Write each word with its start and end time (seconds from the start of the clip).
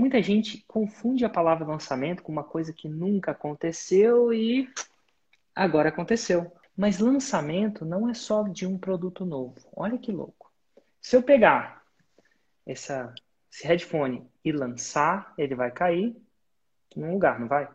muita 0.00 0.22
gente 0.22 0.64
confunde 0.66 1.26
a 1.26 1.28
palavra 1.28 1.66
lançamento 1.66 2.22
com 2.22 2.32
uma 2.32 2.42
coisa 2.42 2.72
que 2.72 2.88
nunca 2.88 3.32
aconteceu 3.32 4.32
e 4.32 4.66
agora 5.54 5.90
aconteceu. 5.90 6.50
Mas 6.74 6.98
lançamento 6.98 7.84
não 7.84 8.08
é 8.08 8.14
só 8.14 8.44
de 8.44 8.66
um 8.66 8.78
produto 8.78 9.26
novo. 9.26 9.56
Olha 9.76 9.98
que 9.98 10.10
louco. 10.10 10.50
Se 11.02 11.16
eu 11.16 11.22
pegar 11.22 11.82
essa, 12.66 13.14
esse 13.52 13.66
headphone 13.66 14.26
e 14.42 14.50
lançar, 14.50 15.34
ele 15.36 15.54
vai 15.54 15.70
cair 15.70 16.16
num 16.96 17.12
lugar, 17.12 17.38
não 17.38 17.46
vai? 17.46 17.68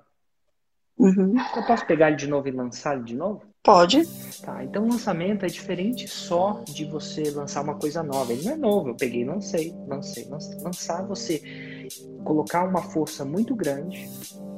Uhum. 0.97 1.35
Eu 1.55 1.63
posso 1.67 1.85
pegar 1.85 2.07
ele 2.07 2.17
de 2.17 2.27
novo 2.27 2.47
e 2.47 2.51
lançar 2.51 2.95
ele 2.95 3.03
de 3.03 3.15
novo? 3.15 3.43
Pode. 3.61 4.01
Tá, 4.41 4.63
então 4.63 4.87
lançamento 4.87 5.45
é 5.45 5.47
diferente 5.47 6.07
só 6.07 6.63
de 6.67 6.85
você 6.85 7.29
lançar 7.29 7.61
uma 7.61 7.75
coisa 7.75 8.01
nova. 8.01 8.33
Ele 8.33 8.45
não 8.45 8.53
é 8.53 8.55
novo, 8.55 8.89
eu 8.89 8.95
peguei 8.95 9.21
e 9.21 9.25
lancei, 9.25 9.71
lancei, 9.87 10.25
lancei. 10.25 10.59
Lançar 10.59 11.05
você 11.05 11.74
colocar 12.23 12.63
uma 12.63 12.81
força 12.81 13.23
muito 13.25 13.55
grande 13.55 14.09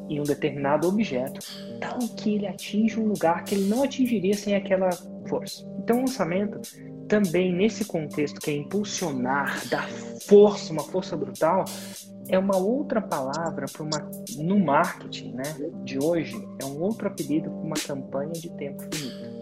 em 0.10 0.20
um 0.20 0.24
determinado 0.24 0.88
objeto, 0.88 1.40
tal 1.80 2.00
que 2.00 2.36
ele 2.36 2.48
atinja 2.48 3.00
um 3.00 3.08
lugar 3.08 3.44
que 3.44 3.56
ele 3.56 3.68
não 3.68 3.84
atingiria 3.84 4.34
sem 4.34 4.56
aquela 4.56 4.90
força. 5.28 5.66
Então, 5.80 5.98
o 5.98 6.02
lançamento, 6.02 6.60
também 7.08 7.54
nesse 7.54 7.86
contexto 7.86 8.40
que 8.40 8.52
é 8.52 8.56
impulsionar, 8.56 9.68
dar 9.70 9.88
força, 10.28 10.72
uma 10.72 10.84
força 10.84 11.16
brutal, 11.16 11.66
é 12.30 12.38
uma 12.38 12.58
outra 12.58 13.02
palavra 13.02 13.66
para 13.72 13.84
uma 13.84 14.12
no 14.38 14.60
marketing, 14.60 15.34
né, 15.34 15.44
de 15.84 15.98
hoje, 15.98 16.36
é 16.60 16.66
um 16.66 16.82
outro 16.82 17.08
apelido 17.08 17.50
para 17.50 17.60
uma 17.60 17.76
campanha 17.76 18.34
de 18.34 18.50
tempo 18.52 18.84
finito. 18.94 19.38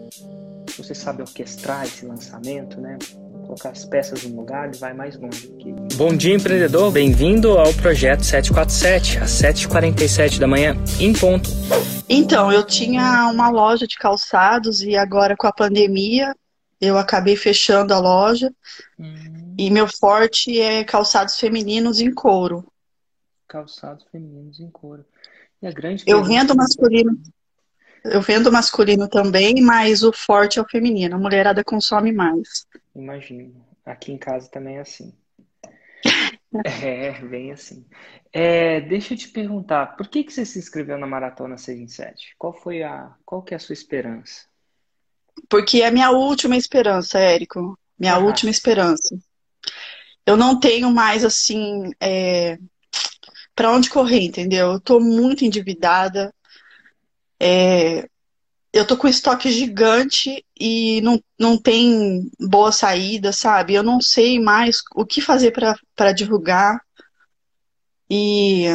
Você 0.76 0.94
sabe 0.94 1.22
orquestrar 1.22 1.84
esse 1.84 2.04
lançamento, 2.04 2.80
né? 2.80 2.98
Colocar 3.46 3.70
as 3.70 3.84
peças 3.84 4.24
no 4.24 4.40
lugar 4.40 4.74
e 4.74 4.76
vai 4.76 4.92
mais 4.92 5.16
longe. 5.16 5.46
Que... 5.58 5.72
Bom 5.94 6.16
dia, 6.16 6.34
empreendedor. 6.34 6.90
Bem-vindo 6.90 7.56
ao 7.56 7.72
projeto 7.74 8.24
747, 8.24 9.18
às 9.18 9.30
7h47 9.30 10.40
da 10.40 10.48
manhã, 10.48 10.76
em 10.98 11.12
ponto. 11.12 11.48
Então, 12.08 12.50
eu 12.50 12.64
tinha 12.64 13.30
uma 13.32 13.48
loja 13.48 13.86
de 13.86 13.96
calçados 13.96 14.82
e 14.82 14.96
agora 14.96 15.36
com 15.36 15.46
a 15.46 15.52
pandemia 15.52 16.34
eu 16.80 16.98
acabei 16.98 17.36
fechando 17.36 17.94
a 17.94 18.00
loja. 18.00 18.52
Uhum. 18.98 19.54
E 19.56 19.70
meu 19.70 19.86
forte 19.86 20.60
é 20.60 20.82
calçados 20.82 21.38
femininos 21.38 22.00
em 22.00 22.12
couro. 22.12 22.66
Calçados 23.46 24.04
femininos 24.10 24.58
em 24.58 24.68
couro. 24.68 25.04
E 25.62 25.68
a 25.68 25.70
grande 25.70 26.02
eu 26.04 26.24
vendo 26.24 26.54
masculino. 26.54 27.16
Eu 28.04 28.20
vendo 28.20 28.52
masculino 28.52 29.08
também, 29.08 29.60
mas 29.60 30.02
o 30.02 30.12
forte 30.12 30.58
é 30.58 30.62
o 30.62 30.68
feminino. 30.68 31.14
A 31.14 31.18
mulherada 31.18 31.62
consome 31.64 32.12
mais. 32.12 32.66
Imagino. 32.96 33.64
Aqui 33.84 34.10
em 34.10 34.18
casa 34.18 34.50
também 34.50 34.78
é 34.78 34.80
assim. 34.80 35.14
é, 36.64 37.12
bem 37.20 37.52
assim. 37.52 37.86
É, 38.32 38.80
deixa 38.80 39.14
eu 39.14 39.18
te 39.18 39.28
perguntar, 39.28 39.96
por 39.96 40.08
que, 40.08 40.24
que 40.24 40.32
você 40.32 40.44
se 40.44 40.58
inscreveu 40.58 40.98
na 40.98 41.06
Maratona 41.06 41.58
6 41.58 41.78
em 41.78 41.88
7? 41.88 42.34
Qual 42.38 42.54
foi 42.54 42.82
a. 42.82 43.14
Qual 43.24 43.42
que 43.42 43.54
é 43.54 43.56
a 43.56 43.60
sua 43.60 43.74
esperança? 43.74 44.46
Porque 45.48 45.82
é 45.82 45.86
a 45.86 45.90
minha 45.90 46.10
última 46.10 46.56
esperança, 46.56 47.18
Érico. 47.18 47.78
Minha 47.98 48.14
ah. 48.14 48.18
última 48.18 48.50
esperança. 48.50 49.16
Eu 50.24 50.36
não 50.36 50.58
tenho 50.58 50.90
mais, 50.90 51.24
assim, 51.24 51.90
é, 52.00 52.58
para 53.54 53.70
onde 53.70 53.90
correr, 53.90 54.22
entendeu? 54.22 54.72
Eu 54.72 54.80
tô 54.80 54.98
muito 54.98 55.44
endividada. 55.44 56.34
É, 57.38 58.08
eu 58.76 58.86
tô 58.86 58.96
com 58.96 59.08
estoque 59.08 59.50
gigante 59.50 60.44
e 60.58 61.00
não, 61.00 61.22
não 61.38 61.56
tem 61.56 62.30
boa 62.38 62.70
saída, 62.70 63.32
sabe? 63.32 63.74
Eu 63.74 63.82
não 63.82 64.00
sei 64.00 64.38
mais 64.38 64.82
o 64.94 65.06
que 65.06 65.20
fazer 65.20 65.52
para 65.94 66.12
divulgar. 66.12 66.80
E 68.10 68.66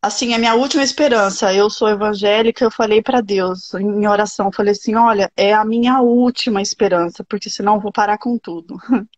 assim, 0.00 0.34
a 0.34 0.38
minha 0.38 0.54
última 0.54 0.82
esperança, 0.82 1.52
eu 1.52 1.70
sou 1.70 1.88
evangélica, 1.88 2.64
eu 2.64 2.70
falei 2.70 3.02
para 3.02 3.20
Deus 3.20 3.72
em 3.74 4.06
oração, 4.06 4.46
eu 4.46 4.52
falei 4.52 4.72
assim, 4.72 4.94
olha, 4.94 5.30
é 5.36 5.52
a 5.52 5.64
minha 5.64 6.00
última 6.00 6.62
esperança, 6.62 7.24
porque 7.24 7.48
senão 7.48 7.76
eu 7.76 7.80
vou 7.80 7.92
parar 7.92 8.18
com 8.18 8.38
tudo. 8.38 8.76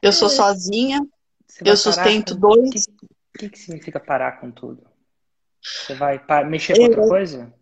Eu 0.00 0.12
sou 0.12 0.26
é. 0.26 0.30
sozinha, 0.30 1.00
eu 1.64 1.76
sustento 1.76 2.34
com... 2.34 2.40
dois. 2.40 2.86
O 2.88 3.38
que, 3.38 3.48
que, 3.48 3.58
significa 3.58 4.00
parar 4.00 4.40
com 4.40 4.50
tudo? 4.50 4.84
Você 5.62 5.94
vai 5.94 6.20
mexer 6.44 6.76
com 6.76 6.82
outra 6.82 7.08
coisa? 7.08 7.54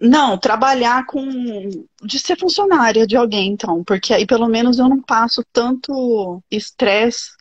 Não, 0.00 0.38
trabalhar 0.38 1.04
com. 1.04 1.68
de 2.02 2.18
ser 2.18 2.38
funcionária 2.38 3.06
de 3.06 3.16
alguém, 3.16 3.52
então, 3.52 3.84
porque 3.84 4.14
aí 4.14 4.26
pelo 4.26 4.48
menos 4.48 4.78
eu 4.78 4.88
não 4.88 5.02
passo 5.02 5.44
tanto 5.52 6.42
estresse 6.50 7.32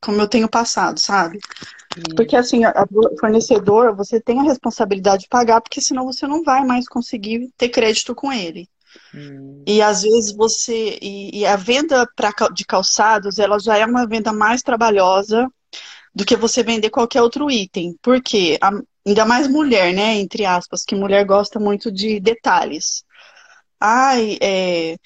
como 0.00 0.20
eu 0.20 0.28
tenho 0.28 0.48
passado, 0.48 1.00
sabe? 1.00 1.38
Porque 2.14 2.36
assim, 2.36 2.60
o 2.66 3.18
fornecedor, 3.18 3.96
você 3.96 4.20
tem 4.20 4.38
a 4.38 4.44
responsabilidade 4.44 5.22
de 5.22 5.28
pagar, 5.28 5.60
porque 5.60 5.80
senão 5.80 6.04
você 6.04 6.26
não 6.26 6.42
vai 6.42 6.64
mais 6.64 6.86
conseguir 6.86 7.50
ter 7.56 7.68
crédito 7.68 8.14
com 8.14 8.32
ele. 8.32 8.68
Hum. 9.14 9.62
E 9.66 9.80
às 9.80 10.02
vezes 10.02 10.34
você. 10.34 10.98
E, 11.00 11.40
e 11.40 11.46
a 11.46 11.56
venda 11.56 12.06
pra, 12.14 12.32
de 12.52 12.64
calçados, 12.64 13.38
ela 13.38 13.58
já 13.58 13.76
é 13.76 13.86
uma 13.86 14.06
venda 14.06 14.32
mais 14.32 14.62
trabalhosa 14.62 15.48
do 16.14 16.24
que 16.24 16.36
você 16.36 16.62
vender 16.62 16.90
qualquer 16.90 17.22
outro 17.22 17.50
item. 17.50 17.96
Porque 18.02 18.58
a, 18.60 18.70
ainda 19.06 19.24
mais 19.24 19.48
mulher, 19.48 19.92
né? 19.92 20.16
Entre 20.16 20.44
aspas, 20.44 20.84
que 20.84 20.94
mulher 20.94 21.24
gosta 21.24 21.60
muito 21.60 21.90
de 21.90 22.20
detalhes. 22.20 23.04
Ai, 23.80 24.38
é, 24.40 24.96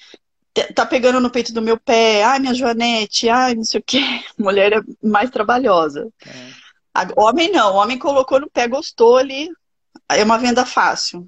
tá 0.73 0.85
pegando 0.85 1.19
no 1.19 1.31
peito 1.31 1.53
do 1.53 1.61
meu 1.61 1.77
pé, 1.79 2.23
ai, 2.23 2.39
minha 2.39 2.53
Joanete, 2.53 3.29
ai, 3.29 3.55
não 3.55 3.63
sei 3.63 3.79
o 3.79 3.83
quê. 3.83 3.99
Mulher 4.37 4.73
é 4.73 4.81
mais 5.07 5.29
trabalhosa. 5.29 6.07
É. 6.25 6.69
Homem 7.15 7.51
não, 7.51 7.75
homem 7.75 7.97
colocou 7.97 8.39
no 8.39 8.49
pé, 8.49 8.67
gostou 8.67 9.17
ali, 9.17 9.49
é 10.09 10.23
uma 10.23 10.37
venda 10.37 10.65
fácil. 10.65 11.27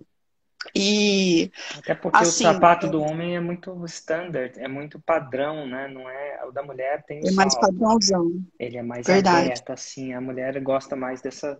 E 0.75 1.51
até 1.77 1.95
porque 1.95 2.17
assim, 2.17 2.45
o 2.45 2.53
sapato 2.53 2.87
do 2.87 3.01
homem 3.01 3.35
é 3.35 3.39
muito 3.39 3.83
standard, 3.85 4.59
é 4.59 4.67
muito 4.67 4.99
padrão, 4.99 5.65
né? 5.65 5.87
Não 5.87 6.07
é 6.07 6.45
o 6.45 6.51
da 6.51 6.61
mulher 6.61 7.03
tem 7.03 7.19
é 7.25 7.31
mais 7.31 7.57
padrãozão. 7.57 8.31
Ele 8.59 8.77
é 8.77 8.83
mais 8.83 9.07
Verdade. 9.07 9.45
aberto 9.47 9.71
assim, 9.71 10.13
a 10.13 10.21
mulher 10.21 10.59
gosta 10.61 10.95
mais 10.95 11.19
dessa 11.19 11.59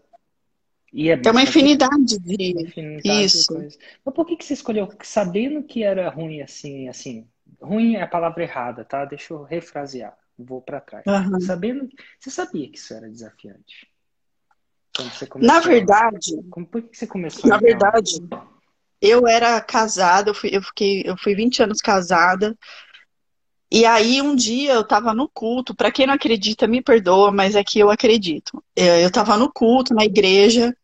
e 0.93 1.09
é 1.09 1.17
tem 1.17 1.31
uma 1.31 1.43
infinidade 1.43 2.19
de 2.19 2.61
infinidade 2.61 3.25
isso. 3.25 3.53
De 3.57 3.77
Mas 4.05 4.13
por 4.13 4.25
que 4.25 4.35
que 4.35 4.43
você 4.43 4.53
escolheu 4.53 4.89
sabendo 5.03 5.63
que 5.63 5.83
era 5.83 6.09
ruim 6.09 6.41
assim, 6.41 6.89
assim? 6.89 7.27
Ruim 7.61 7.95
é 7.95 8.01
a 8.01 8.07
palavra 8.07 8.43
errada, 8.43 8.83
tá? 8.83 9.05
Deixa 9.05 9.33
eu 9.33 9.43
refrasear. 9.43 10.17
Vou 10.37 10.61
para 10.61 10.81
trás. 10.81 11.05
Uhum. 11.05 11.39
Sabendo, 11.39 11.87
você 12.19 12.29
sabia 12.29 12.69
que 12.69 12.77
isso 12.77 12.93
era 12.93 13.09
desafiante? 13.09 13.87
Na 15.37 15.59
verdade, 15.59 16.41
como, 16.49 16.65
por 16.65 16.81
que 16.81 16.97
você 16.97 17.07
começou? 17.07 17.49
Na 17.49 17.57
verdade, 17.57 18.19
eu 19.01 19.25
era 19.27 19.59
casada, 19.61 20.29
eu 20.29 20.35
fui, 20.35 20.49
eu 20.53 20.61
fiquei, 20.61 21.03
eu 21.05 21.17
fui 21.17 21.33
20 21.33 21.63
anos 21.63 21.79
casada. 21.79 22.57
E 23.71 23.85
aí 23.85 24.21
um 24.21 24.35
dia 24.35 24.73
eu 24.73 24.85
tava 24.85 25.13
no 25.13 25.29
culto, 25.29 25.73
para 25.73 25.91
quem 25.91 26.05
não 26.05 26.13
acredita, 26.13 26.67
me 26.67 26.81
perdoa, 26.81 27.31
mas 27.31 27.55
é 27.55 27.63
que 27.63 27.79
eu 27.79 27.89
acredito. 27.89 28.61
É, 28.75 29.03
eu 29.03 29.11
tava 29.11 29.37
no 29.37 29.51
culto, 29.51 29.93
na 29.93 30.03
igreja, 30.03 30.75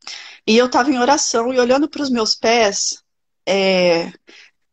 e 0.47 0.57
eu 0.57 0.69
tava 0.69 0.91
em 0.91 0.99
oração 0.99 1.53
e 1.53 1.59
olhando 1.59 1.89
para 1.89 2.03
os 2.03 2.09
meus 2.11 2.35
pés, 2.35 3.03
é, 3.47 4.11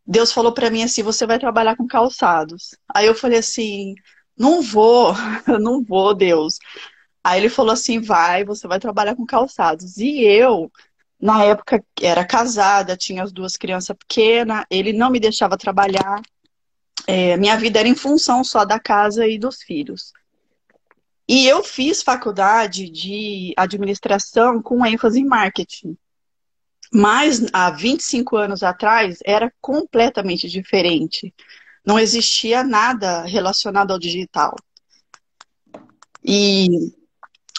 Deus 0.06 0.32
falou 0.32 0.52
para 0.54 0.70
mim 0.70 0.82
assim: 0.84 1.02
"Você 1.02 1.26
vai 1.26 1.38
trabalhar 1.38 1.76
com 1.76 1.86
calçados". 1.86 2.76
Aí 2.94 3.06
eu 3.06 3.14
falei 3.14 3.38
assim: 3.40 3.94
"Não 4.38 4.62
vou, 4.62 5.14
não 5.60 5.82
vou, 5.84 6.14
Deus". 6.14 6.58
Aí 7.24 7.40
ele 7.40 7.48
falou 7.50 7.72
assim: 7.72 8.00
"Vai, 8.00 8.44
você 8.44 8.68
vai 8.68 8.80
trabalhar 8.80 9.16
com 9.16 9.26
calçados". 9.26 9.98
E 9.98 10.22
eu 10.22 10.70
na 11.20 11.44
época 11.44 11.84
era 12.02 12.24
casada, 12.26 12.96
tinha 12.96 13.22
as 13.24 13.32
duas 13.32 13.56
crianças 13.56 13.96
pequenas, 13.96 14.64
ele 14.70 14.92
não 14.92 15.10
me 15.10 15.20
deixava 15.20 15.56
trabalhar. 15.58 16.20
É, 17.06 17.36
minha 17.36 17.56
vida 17.56 17.78
era 17.78 17.88
em 17.88 17.94
função 17.94 18.42
só 18.42 18.64
da 18.64 18.78
casa 18.78 19.26
e 19.26 19.38
dos 19.38 19.62
filhos. 19.62 20.12
E 21.28 21.46
eu 21.46 21.62
fiz 21.62 22.02
faculdade 22.02 22.88
de 22.90 23.54
administração 23.56 24.62
com 24.62 24.84
ênfase 24.84 25.20
em 25.20 25.24
marketing. 25.24 25.96
Mas 26.92 27.44
há 27.52 27.70
25 27.70 28.36
anos 28.36 28.62
atrás 28.62 29.18
era 29.24 29.52
completamente 29.60 30.48
diferente. 30.48 31.34
Não 31.84 31.98
existia 31.98 32.62
nada 32.62 33.22
relacionado 33.22 33.90
ao 33.90 33.98
digital. 33.98 34.54
E 36.22 36.68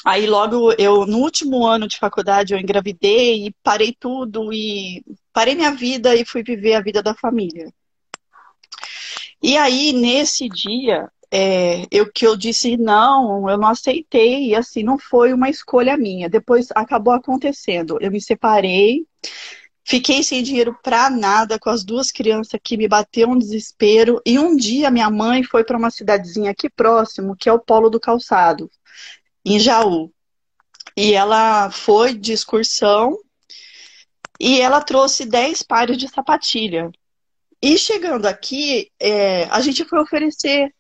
Aí 0.06 0.28
logo 0.28 0.72
eu 0.74 1.08
no 1.08 1.18
último 1.18 1.66
ano 1.66 1.88
de 1.88 1.98
faculdade 1.98 2.54
eu 2.54 2.60
engravidei 2.60 3.48
e 3.48 3.56
parei 3.64 3.92
tudo 4.00 4.54
e 4.54 5.04
parei 5.34 5.56
minha 5.56 5.72
vida 5.72 6.16
e 6.16 6.24
fui 6.24 6.44
viver 6.44 6.76
a 6.76 6.82
vida 6.82 7.02
da 7.02 7.16
família. 7.16 7.74
E 9.48 9.58
aí 9.58 9.94
nesse 9.94 10.50
dia 10.50 11.08
é, 11.32 11.86
eu 11.92 12.12
que 12.12 12.26
eu 12.26 12.36
disse 12.36 12.78
não, 12.78 13.48
eu 13.48 13.60
não 13.60 13.68
aceitei 13.68 14.48
e 14.48 14.56
assim 14.56 14.82
não 14.82 14.98
foi 14.98 15.34
uma 15.34 15.52
escolha 15.52 15.96
minha. 15.96 16.28
Depois 16.28 16.70
acabou 16.74 17.14
acontecendo. 17.14 18.00
Eu 18.02 18.10
me 18.10 18.20
separei, 18.20 19.06
fiquei 19.84 20.24
sem 20.24 20.42
dinheiro 20.42 20.76
para 20.82 21.12
nada 21.12 21.60
com 21.60 21.70
as 21.70 21.84
duas 21.84 22.12
crianças 22.12 22.60
que 22.64 22.76
me 22.76 22.88
bateu 22.88 23.30
um 23.30 23.38
desespero 23.38 24.20
e 24.26 24.40
um 24.40 24.56
dia 24.56 24.90
minha 24.90 25.12
mãe 25.12 25.44
foi 25.44 25.64
para 25.64 25.78
uma 25.78 25.92
cidadezinha 25.92 26.50
aqui 26.50 26.68
próximo 26.68 27.36
que 27.36 27.48
é 27.48 27.54
o 27.54 27.60
Polo 27.60 27.92
do 27.92 28.00
Calçado 28.00 28.68
em 29.46 29.60
Jaú. 29.60 30.12
E 30.98 31.14
ela 31.14 31.70
foi 31.70 32.16
de 32.16 32.34
excursão 32.34 33.16
e 34.40 34.60
ela 34.60 34.82
trouxe 34.82 35.24
10 35.24 35.62
pares 35.62 35.98
de 36.00 36.08
sapatilha. 36.08 36.92
E 37.62 37.78
chegando 37.78 38.26
aqui, 38.26 38.92
é, 39.00 39.46
a 39.46 39.60
gente 39.62 39.84
foi 39.86 40.00
oferecer. 40.00 40.74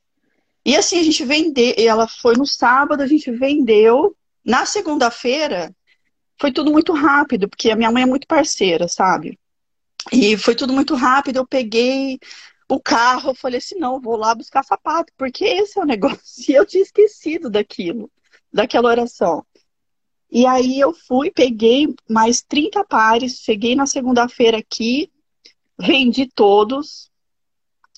E 0.65 0.75
assim, 0.75 0.99
a 0.99 1.03
gente 1.03 1.23
vendeu. 1.23 1.73
Ela 1.77 2.07
foi 2.07 2.35
no 2.35 2.45
sábado, 2.45 3.01
a 3.01 3.07
gente 3.07 3.31
vendeu. 3.31 4.15
Na 4.43 4.65
segunda-feira, 4.65 5.75
foi 6.39 6.51
tudo 6.51 6.71
muito 6.71 6.93
rápido, 6.93 7.49
porque 7.49 7.71
a 7.71 7.75
minha 7.75 7.91
mãe 7.91 8.03
é 8.03 8.05
muito 8.05 8.27
parceira, 8.27 8.87
sabe? 8.87 9.39
E 10.11 10.37
foi 10.37 10.55
tudo 10.55 10.73
muito 10.73 10.93
rápido. 10.95 11.37
Eu 11.37 11.47
peguei 11.47 12.19
o 12.69 12.79
carro, 12.79 13.31
eu 13.31 13.35
falei 13.35 13.57
assim: 13.57 13.75
não, 13.79 13.99
vou 13.99 14.15
lá 14.15 14.35
buscar 14.35 14.63
sapato, 14.63 15.11
porque 15.17 15.45
esse 15.45 15.79
é 15.79 15.81
o 15.81 15.85
negócio. 15.87 16.51
E 16.51 16.53
eu 16.53 16.65
tinha 16.65 16.83
esquecido 16.83 17.49
daquilo, 17.49 18.11
daquela 18.51 18.89
oração. 18.89 19.45
E 20.31 20.45
aí 20.45 20.79
eu 20.79 20.93
fui, 20.93 21.31
peguei 21.31 21.93
mais 22.09 22.41
30 22.41 22.83
pares, 22.85 23.39
cheguei 23.39 23.75
na 23.75 23.85
segunda-feira 23.85 24.57
aqui, 24.57 25.09
vendi 25.79 26.27
todos. 26.27 27.09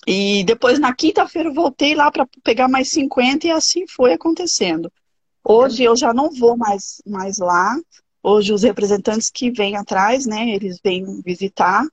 E 0.06 0.42
depois 0.44 0.78
na 0.78 0.94
quinta-feira 0.94 1.52
voltei 1.52 1.94
lá 1.94 2.10
para 2.10 2.26
pegar 2.42 2.68
mais 2.68 2.88
50 2.88 3.46
e 3.46 3.50
assim 3.50 3.86
foi 3.86 4.12
acontecendo. 4.12 4.90
Hoje 5.44 5.84
eu 5.84 5.96
já 5.96 6.14
não 6.14 6.30
vou 6.30 6.56
mais, 6.56 7.02
mais 7.06 7.38
lá. 7.38 7.76
Hoje 8.22 8.52
os 8.52 8.62
representantes 8.62 9.30
que 9.30 9.50
vêm 9.50 9.76
atrás, 9.76 10.26
né, 10.26 10.50
eles 10.50 10.80
vêm 10.82 11.20
visitar. 11.22 11.86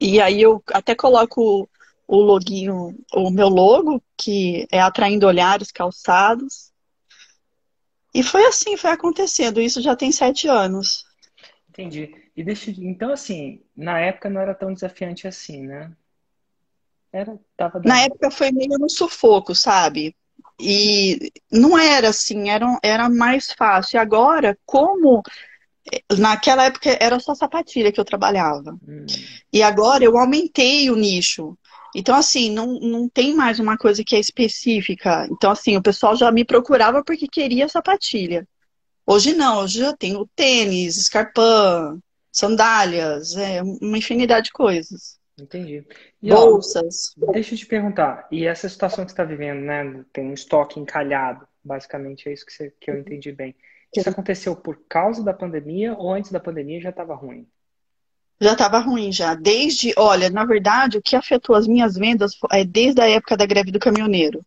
E 0.00 0.20
aí 0.20 0.42
eu 0.42 0.62
até 0.72 0.94
coloco 0.94 1.68
o 2.06 2.16
loginho, 2.16 2.96
o 3.12 3.30
meu 3.30 3.48
logo, 3.48 4.02
que 4.16 4.66
é 4.70 4.80
atraindo 4.80 5.26
olhares 5.26 5.72
calçados. 5.72 6.70
E 8.14 8.22
foi 8.22 8.46
assim, 8.46 8.76
foi 8.76 8.90
acontecendo. 8.90 9.60
Isso 9.60 9.82
já 9.82 9.96
tem 9.96 10.12
sete 10.12 10.48
anos. 10.48 11.04
Entendi. 11.68 12.25
E 12.36 12.44
deixa, 12.44 12.70
então 12.70 13.12
assim, 13.12 13.62
na 13.74 13.98
época 13.98 14.28
não 14.28 14.40
era 14.40 14.54
tão 14.54 14.72
desafiante 14.74 15.26
assim, 15.26 15.66
né? 15.66 15.90
Era, 17.12 17.38
tava 17.56 17.80
dando... 17.80 17.88
Na 17.88 18.00
época 18.02 18.30
foi 18.30 18.52
meio 18.52 18.78
no 18.78 18.90
sufoco, 18.90 19.54
sabe? 19.54 20.14
E 20.60 21.32
não 21.50 21.78
era 21.78 22.10
assim, 22.10 22.50
era, 22.50 22.78
era 22.82 23.08
mais 23.08 23.52
fácil. 23.52 23.96
E 23.96 23.98
agora, 23.98 24.58
como 24.66 25.22
naquela 26.18 26.64
época 26.64 26.96
era 27.00 27.18
só 27.20 27.34
sapatilha 27.34 27.92
que 27.92 28.00
eu 28.00 28.04
trabalhava. 28.04 28.78
Hum. 28.86 29.06
E 29.52 29.62
agora 29.62 30.04
eu 30.04 30.18
aumentei 30.18 30.90
o 30.90 30.96
nicho. 30.96 31.56
Então, 31.94 32.14
assim, 32.14 32.50
não, 32.50 32.78
não 32.80 33.08
tem 33.08 33.34
mais 33.34 33.58
uma 33.58 33.78
coisa 33.78 34.04
que 34.04 34.14
é 34.14 34.20
específica. 34.20 35.26
Então, 35.30 35.50
assim, 35.50 35.76
o 35.76 35.82
pessoal 35.82 36.14
já 36.14 36.30
me 36.30 36.44
procurava 36.44 37.02
porque 37.02 37.26
queria 37.26 37.68
sapatilha. 37.68 38.46
Hoje 39.06 39.32
não, 39.34 39.60
hoje 39.62 39.80
eu 39.80 39.96
tenho 39.96 40.28
tênis, 40.34 40.96
escarpão, 40.96 41.98
sandálias, 42.36 43.34
é 43.34 43.62
uma 43.62 43.96
infinidade 43.96 44.46
de 44.46 44.52
coisas. 44.52 45.18
Entendi. 45.40 45.86
E, 46.22 46.28
Bolsas. 46.28 47.14
Ó, 47.22 47.32
deixa 47.32 47.54
eu 47.54 47.58
te 47.58 47.66
perguntar, 47.66 48.26
e 48.30 48.46
essa 48.46 48.68
situação 48.68 49.04
que 49.04 49.10
você 49.10 49.14
está 49.14 49.24
vivendo, 49.24 49.60
né? 49.60 50.04
Tem 50.12 50.24
um 50.24 50.34
estoque 50.34 50.78
encalhado, 50.78 51.46
basicamente 51.64 52.28
é 52.28 52.32
isso 52.32 52.44
que, 52.44 52.52
você, 52.52 52.72
que 52.78 52.90
eu 52.90 52.98
entendi 52.98 53.32
bem. 53.32 53.54
Isso 53.94 54.08
aconteceu 54.08 54.54
por 54.54 54.78
causa 54.88 55.24
da 55.24 55.32
pandemia 55.32 55.94
ou 55.94 56.12
antes 56.12 56.30
da 56.30 56.40
pandemia 56.40 56.80
já 56.80 56.90
estava 56.90 57.14
ruim? 57.14 57.46
já 58.38 58.52
estava 58.52 58.78
ruim 58.80 59.10
já. 59.10 59.34
Desde, 59.34 59.94
olha, 59.96 60.28
na 60.28 60.44
verdade, 60.44 60.98
o 60.98 61.02
que 61.02 61.16
afetou 61.16 61.56
as 61.56 61.66
minhas 61.66 61.94
vendas 61.94 62.32
é 62.52 62.64
desde 62.64 63.00
a 63.00 63.08
época 63.08 63.34
da 63.34 63.46
greve 63.46 63.70
do 63.70 63.78
caminhoneiro. 63.78 64.44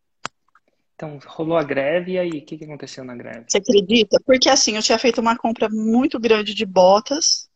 Então, 0.94 1.18
rolou 1.26 1.58
a 1.58 1.64
greve 1.64 2.12
e 2.12 2.20
aí, 2.20 2.30
o 2.30 2.46
que, 2.46 2.56
que 2.56 2.66
aconteceu 2.66 3.04
na 3.04 3.16
greve? 3.16 3.46
Você 3.48 3.58
acredita? 3.58 4.22
Porque 4.24 4.48
assim, 4.48 4.76
eu 4.76 4.84
tinha 4.84 5.00
feito 5.00 5.20
uma 5.20 5.36
compra 5.36 5.68
muito 5.72 6.20
grande 6.20 6.54
de 6.54 6.68
botas 6.68 7.49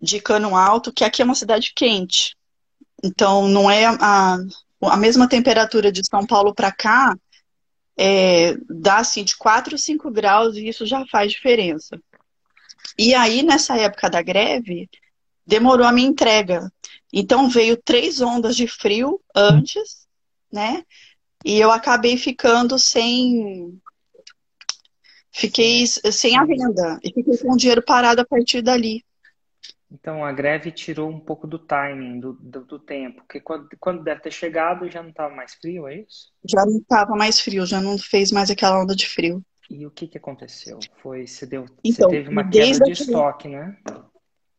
de 0.00 0.20
cano 0.20 0.56
alto, 0.56 0.92
que 0.92 1.04
aqui 1.04 1.22
é 1.22 1.24
uma 1.24 1.34
cidade 1.34 1.72
quente. 1.74 2.36
Então, 3.02 3.48
não 3.48 3.70
é 3.70 3.86
a, 3.86 4.38
a 4.82 4.96
mesma 4.96 5.28
temperatura 5.28 5.92
de 5.92 6.06
São 6.06 6.26
Paulo 6.26 6.54
para 6.54 6.72
cá, 6.72 7.16
é, 7.96 8.56
dá 8.68 8.98
assim 8.98 9.24
de 9.24 9.36
4 9.36 9.78
5 9.78 10.10
graus 10.10 10.56
e 10.56 10.68
isso 10.68 10.84
já 10.84 11.04
faz 11.06 11.32
diferença. 11.32 11.98
E 12.98 13.14
aí, 13.14 13.42
nessa 13.42 13.76
época 13.76 14.10
da 14.10 14.22
greve, 14.22 14.88
demorou 15.46 15.86
a 15.86 15.92
minha 15.92 16.08
entrega. 16.08 16.70
Então 17.12 17.48
veio 17.48 17.76
três 17.76 18.20
ondas 18.20 18.56
de 18.56 18.66
frio 18.66 19.20
antes, 19.34 20.06
né? 20.52 20.84
E 21.44 21.58
eu 21.58 21.70
acabei 21.70 22.16
ficando 22.16 22.78
sem. 22.78 23.80
Fiquei 25.32 25.86
sem 25.86 26.36
a 26.36 26.44
venda. 26.44 26.98
E 27.02 27.12
fiquei 27.12 27.36
com 27.38 27.52
o 27.52 27.56
dinheiro 27.56 27.82
parado 27.82 28.20
a 28.20 28.26
partir 28.26 28.62
dali. 28.62 29.04
Então 29.90 30.24
a 30.24 30.32
greve 30.32 30.72
tirou 30.72 31.08
um 31.08 31.20
pouco 31.20 31.46
do 31.46 31.58
timing, 31.58 32.18
do, 32.18 32.32
do, 32.34 32.64
do 32.64 32.78
tempo. 32.78 33.18
Porque 33.18 33.40
quando, 33.40 33.68
quando 33.78 34.02
deve 34.02 34.20
ter 34.20 34.32
chegado 34.32 34.90
já 34.90 35.02
não 35.02 35.10
estava 35.10 35.34
mais 35.34 35.54
frio, 35.54 35.86
é 35.86 36.00
isso? 36.00 36.32
Já 36.44 36.64
não 36.64 36.78
estava 36.78 37.14
mais 37.14 37.40
frio, 37.40 37.64
já 37.64 37.80
não 37.80 37.96
fez 37.96 38.32
mais 38.32 38.50
aquela 38.50 38.82
onda 38.82 38.94
de 38.94 39.08
frio. 39.08 39.42
E 39.70 39.86
o 39.86 39.90
que, 39.90 40.06
que 40.06 40.18
aconteceu? 40.18 40.78
Foi, 41.02 41.26
você, 41.26 41.46
deu, 41.46 41.66
então, 41.84 42.08
você 42.08 42.16
teve 42.16 42.30
uma 42.30 42.48
queda 42.48 42.84
de 42.84 42.92
estoque, 42.92 43.48
né? 43.48 43.76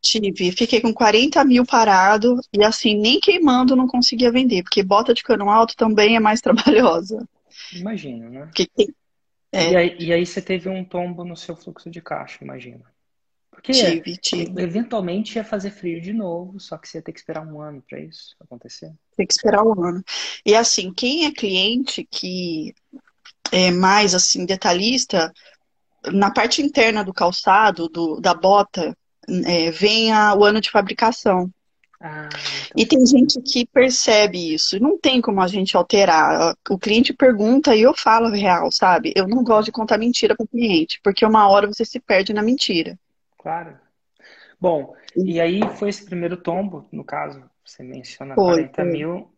Tive, 0.01 0.51
fiquei 0.51 0.79
com 0.79 0.94
40 0.94 1.44
mil 1.44 1.65
parado 1.65 2.38
e 2.53 2.63
assim, 2.63 2.95
nem 2.95 3.19
queimando 3.19 3.75
não 3.75 3.88
conseguia 3.88 4.31
vender, 4.31 4.63
porque 4.63 4.83
bota 4.83 5.13
de 5.13 5.23
cano 5.23 5.50
alto 5.50 5.75
também 5.75 6.15
é 6.15 6.19
mais 6.19 6.39
trabalhosa. 6.41 7.27
Imagina, 7.73 8.30
né? 8.30 8.45
Porque, 8.45 8.69
é. 9.51 9.71
e, 9.71 9.75
aí, 9.75 9.97
e 10.00 10.13
aí 10.13 10.25
você 10.25 10.41
teve 10.41 10.69
um 10.69 10.83
tombo 10.83 11.23
no 11.23 11.35
seu 11.35 11.56
fluxo 11.56 11.89
de 11.89 12.01
caixa, 12.01 12.44
imagina. 12.44 12.83
Porque 13.57 13.71
tive, 13.71 14.18
tive. 14.18 14.62
eventualmente 14.62 15.36
ia 15.36 15.44
fazer 15.44 15.71
frio 15.71 16.00
de 16.00 16.13
novo, 16.13 16.59
só 16.59 16.77
que 16.77 16.88
você 16.88 17.00
ia 17.00 17.01
ter 17.01 17.12
que 17.12 17.18
esperar 17.18 17.45
um 17.45 17.59
ano 17.59 17.83
para 17.89 18.00
isso 18.00 18.36
acontecer. 18.39 18.94
Tem 19.15 19.25
que 19.25 19.33
esperar 19.33 19.63
um 19.63 19.83
ano. 19.83 20.04
E 20.45 20.54
assim, 20.54 20.94
quem 20.94 21.25
é 21.25 21.31
cliente 21.31 22.07
que 22.09 22.75
é 23.51 23.71
mais 23.71 24.13
assim 24.13 24.45
detalhista, 24.45 25.33
na 26.13 26.30
parte 26.30 26.62
interna 26.62 27.04
do 27.04 27.12
calçado, 27.12 27.89
do, 27.89 28.21
da 28.21 28.36
bota, 28.36 28.95
é, 29.27 29.71
vem 29.71 30.13
a, 30.13 30.36
o 30.36 30.44
ano 30.44 30.62
de 30.62 30.69
fabricação. 30.69 31.51
Ah, 32.00 32.30
então... 32.30 32.39
E 32.75 32.86
tem 32.86 33.04
gente 33.07 33.42
que 33.42 33.65
percebe 33.65 34.54
isso. 34.54 34.80
Não 34.80 35.00
tem 35.00 35.19
como 35.19 35.42
a 35.42 35.48
gente 35.48 35.75
alterar. 35.75 36.56
O 36.69 36.77
cliente 36.77 37.12
pergunta 37.12 37.75
e 37.75 37.81
eu 37.81 37.94
falo 37.98 38.30
real, 38.30 38.71
sabe? 38.71 39.13
Eu 39.15 39.27
não 39.27 39.44
gosto 39.44 39.65
de 39.65 39.71
contar 39.71 39.98
mentira 39.98 40.36
para 40.36 40.44
o 40.44 40.48
cliente, 40.48 41.00
porque 41.04 41.25
uma 41.25 41.50
hora 41.50 41.65
você 41.65 41.83
se 41.83 42.00
perde 42.00 42.33
na 42.33 42.44
mentira. 42.44 43.00
Claro. 43.47 43.80
Bom, 44.59 44.94
e 45.16 45.39
aí 45.39 45.61
foi 45.77 45.87
esse 45.87 46.04
primeiro 46.04 46.35
tombo, 46.35 46.85
no 46.92 47.06
caso, 47.06 47.42
você 47.63 47.81
menciona 47.81 48.35
foi, 48.35 48.68
40 48.68 48.81
foi. 48.81 48.92
mil, 48.92 49.33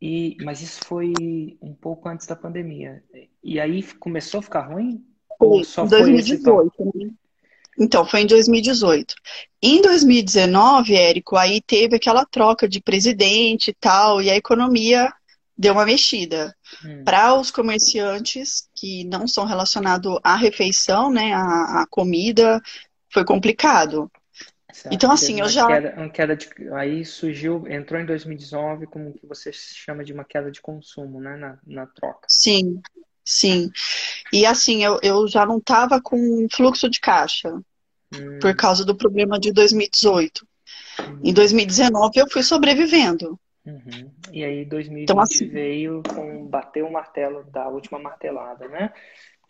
e, 0.00 0.36
mas 0.42 0.62
isso 0.62 0.84
foi 0.84 1.12
um 1.60 1.74
pouco 1.74 2.08
antes 2.08 2.28
da 2.28 2.36
pandemia. 2.36 3.02
E 3.42 3.58
aí 3.58 3.82
começou 3.94 4.38
a 4.38 4.42
ficar 4.44 4.68
ruim? 4.68 5.04
Foi, 5.36 5.48
Ou 5.48 5.64
só 5.64 5.84
2018, 5.84 6.44
foi 6.44 6.70
tombo? 6.70 7.14
Então, 7.76 8.06
foi 8.06 8.20
em 8.20 8.26
2018. 8.26 9.16
Em 9.60 9.82
2019, 9.82 10.94
Érico, 10.94 11.36
aí 11.36 11.60
teve 11.60 11.96
aquela 11.96 12.24
troca 12.24 12.68
de 12.68 12.80
presidente 12.80 13.70
e 13.70 13.74
tal, 13.74 14.22
e 14.22 14.30
a 14.30 14.36
economia 14.36 15.12
deu 15.58 15.72
uma 15.72 15.84
mexida. 15.84 16.56
Hum. 16.84 17.02
Para 17.04 17.34
os 17.34 17.50
comerciantes 17.50 18.68
que 18.76 19.04
não 19.04 19.26
são 19.26 19.44
relacionados 19.44 20.18
à 20.22 20.36
refeição, 20.36 21.10
né, 21.10 21.32
à, 21.34 21.82
à 21.82 21.86
comida, 21.90 22.62
foi 23.10 23.24
complicado. 23.24 24.10
Certo. 24.72 24.94
Então, 24.94 25.10
assim, 25.10 25.40
eu 25.40 25.48
já. 25.48 25.66
Queda, 25.66 25.94
uma 25.96 26.08
queda 26.08 26.36
de, 26.36 26.48
aí 26.74 27.04
surgiu, 27.04 27.66
entrou 27.68 28.00
em 28.00 28.06
2019 28.06 28.86
como 28.86 29.10
o 29.10 29.12
que 29.12 29.26
você 29.26 29.52
chama 29.52 30.04
de 30.04 30.12
uma 30.12 30.24
queda 30.24 30.50
de 30.50 30.60
consumo, 30.60 31.20
né, 31.20 31.36
na, 31.36 31.58
na 31.66 31.86
troca. 31.86 32.26
Sim, 32.28 32.80
sim. 33.24 33.70
E 34.32 34.46
assim, 34.46 34.84
eu, 34.84 34.98
eu 35.02 35.26
já 35.26 35.44
não 35.44 35.58
estava 35.58 36.00
com 36.00 36.46
fluxo 36.52 36.88
de 36.88 37.00
caixa 37.00 37.60
por 38.40 38.54
causa 38.56 38.84
do 38.84 38.94
problema 38.94 39.38
de 39.38 39.52
2018. 39.52 40.46
Uhum. 40.98 41.20
Em 41.24 41.32
2019 41.32 42.20
eu 42.20 42.30
fui 42.30 42.42
sobrevivendo. 42.42 43.38
Uhum. 43.64 44.10
E 44.32 44.44
aí 44.44 44.64
2020 44.64 45.02
então, 45.02 45.20
assim, 45.20 45.48
veio 45.48 46.02
com 46.02 46.46
bateu 46.46 46.86
o 46.86 46.92
martelo 46.92 47.44
da 47.44 47.68
última 47.68 47.98
martelada, 47.98 48.66
né? 48.68 48.92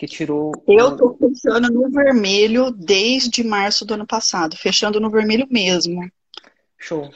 Que 0.01 0.07
tirou. 0.07 0.53
Eu 0.67 0.97
tô 0.97 1.15
fechando 1.15 1.71
no 1.71 1.91
vermelho 1.91 2.71
desde 2.71 3.45
março 3.45 3.85
do 3.85 3.93
ano 3.93 4.07
passado, 4.07 4.57
fechando 4.57 4.99
no 4.99 5.11
vermelho 5.11 5.47
mesmo. 5.51 6.11
Show. 6.79 7.11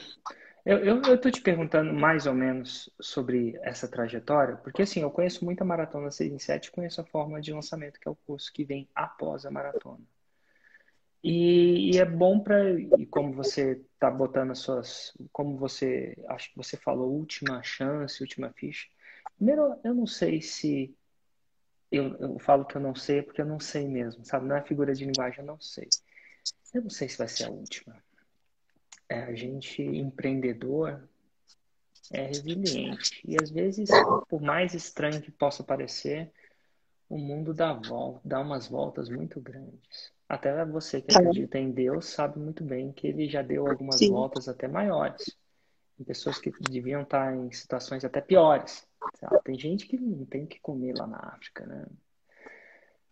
Eu, 0.63 1.19
tô 1.19 1.31
te 1.31 1.41
perguntando 1.41 1.91
mais 1.91 2.27
ou 2.27 2.35
menos 2.35 2.87
sobre 3.01 3.57
essa 3.63 3.87
trajetória, 3.87 4.57
porque 4.57 4.83
assim, 4.83 5.01
eu 5.01 5.09
conheço 5.09 5.43
muita 5.43 5.65
maratona 5.65 6.11
6 6.11 6.31
em 6.31 6.37
7, 6.37 6.71
conheço 6.71 7.01
a 7.01 7.05
forma 7.05 7.41
de 7.41 7.51
lançamento, 7.51 7.99
que 7.99 8.07
é 8.07 8.11
o 8.11 8.17
curso 8.27 8.53
que 8.53 8.63
vem 8.63 8.87
após 8.93 9.47
a 9.47 9.51
maratona. 9.51 10.03
E, 11.23 11.91
e 11.91 11.97
é 11.97 12.05
bom 12.05 12.39
para, 12.39 12.69
e 12.79 13.05
como 13.07 13.33
você 13.33 13.81
está 13.95 14.11
botando 14.11 14.51
as 14.51 14.59
suas, 14.59 15.11
como 15.31 15.57
você, 15.57 16.15
acho 16.29 16.51
que 16.51 16.57
você 16.57 16.77
falou, 16.77 17.11
última 17.11 17.63
chance, 17.63 18.21
última 18.21 18.53
ficha. 18.55 18.85
Primeiro, 19.37 19.75
eu 19.83 19.95
não 19.95 20.05
sei 20.05 20.39
se 20.39 20.95
eu, 21.97 22.15
eu 22.17 22.39
falo 22.39 22.65
que 22.65 22.75
eu 22.75 22.81
não 22.81 22.95
sei 22.95 23.21
porque 23.21 23.41
eu 23.41 23.45
não 23.45 23.59
sei 23.59 23.87
mesmo, 23.87 24.23
sabe? 24.25 24.47
Não 24.47 24.55
é 24.55 24.61
figura 24.61 24.93
de 24.93 25.05
linguagem, 25.05 25.39
eu 25.39 25.45
não 25.45 25.59
sei. 25.59 25.87
Eu 26.73 26.81
não 26.81 26.89
sei 26.89 27.07
se 27.07 27.17
vai 27.17 27.27
ser 27.27 27.45
a 27.45 27.49
última. 27.49 27.95
É, 29.07 29.23
a 29.23 29.35
gente, 29.35 29.81
empreendedor, 29.81 31.07
é 32.11 32.25
resiliente. 32.25 33.21
E 33.25 33.35
às 33.41 33.49
vezes, 33.49 33.89
por 34.27 34.41
mais 34.41 34.73
estranho 34.73 35.21
que 35.21 35.31
possa 35.31 35.63
parecer, 35.63 36.31
o 37.09 37.17
mundo 37.17 37.53
dá, 37.53 37.73
volta, 37.73 38.21
dá 38.25 38.39
umas 38.39 38.67
voltas 38.67 39.09
muito 39.09 39.39
grandes. 39.39 40.11
Até 40.27 40.65
você 40.65 41.01
que 41.01 41.11
acredita 41.15 41.57
em 41.59 41.71
Deus 41.71 42.07
sabe 42.07 42.39
muito 42.39 42.63
bem 42.63 42.91
que 42.91 43.07
ele 43.07 43.29
já 43.29 43.41
deu 43.41 43.67
algumas 43.67 43.99
Sim. 43.99 44.09
voltas 44.09 44.47
até 44.47 44.67
maiores. 44.67 45.37
Em 45.99 46.03
pessoas 46.03 46.39
que 46.39 46.51
deviam 46.59 47.03
estar 47.03 47.35
em 47.35 47.51
situações 47.51 48.03
até 48.03 48.19
piores. 48.21 48.87
Tem 49.43 49.57
gente 49.57 49.87
que 49.87 49.97
não 49.97 50.25
tem 50.25 50.43
o 50.43 50.47
que 50.47 50.59
comer 50.59 50.97
lá 50.97 51.07
na 51.07 51.17
África, 51.17 51.65
né? 51.65 51.85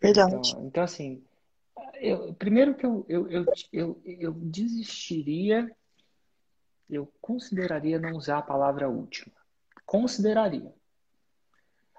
Verdade. 0.02 0.50
Então, 0.50 0.66
então 0.66 0.84
assim, 0.84 1.24
eu, 1.96 2.34
primeiro 2.34 2.76
que 2.76 2.86
eu, 2.86 3.06
eu, 3.08 3.30
eu, 3.30 3.46
eu, 3.72 4.02
eu 4.04 4.32
desistiria, 4.34 5.74
eu 6.90 7.12
consideraria 7.22 8.00
não 8.00 8.12
usar 8.14 8.40
a 8.40 8.44
palavra 8.44 8.90
última. 8.90 9.34
Consideraria. 9.86 10.74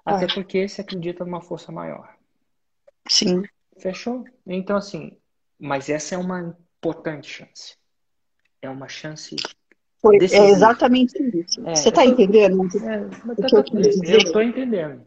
Até 0.05 0.27
porque 0.27 0.67
se 0.67 0.81
acredita 0.81 1.25
numa 1.25 1.41
força 1.41 1.71
maior. 1.71 2.15
Sim. 3.09 3.43
Fechou? 3.77 4.23
Então, 4.45 4.77
assim, 4.77 5.17
mas 5.59 5.89
essa 5.89 6.15
é 6.15 6.17
uma 6.17 6.55
importante 6.77 7.27
chance. 7.27 7.77
É 8.61 8.69
uma 8.69 8.87
chance. 8.87 9.35
Foi, 10.05 10.17
é 10.17 10.49
exatamente 10.51 11.17
isso. 11.35 11.67
É, 11.67 11.75
Você 11.75 11.89
está 11.89 12.05
entendendo? 12.05 12.67
É, 12.77 13.05
tá, 13.09 13.35
tá, 13.35 13.35
eu 13.37 14.19
estou 14.19 14.43
entendendo. 14.43 15.03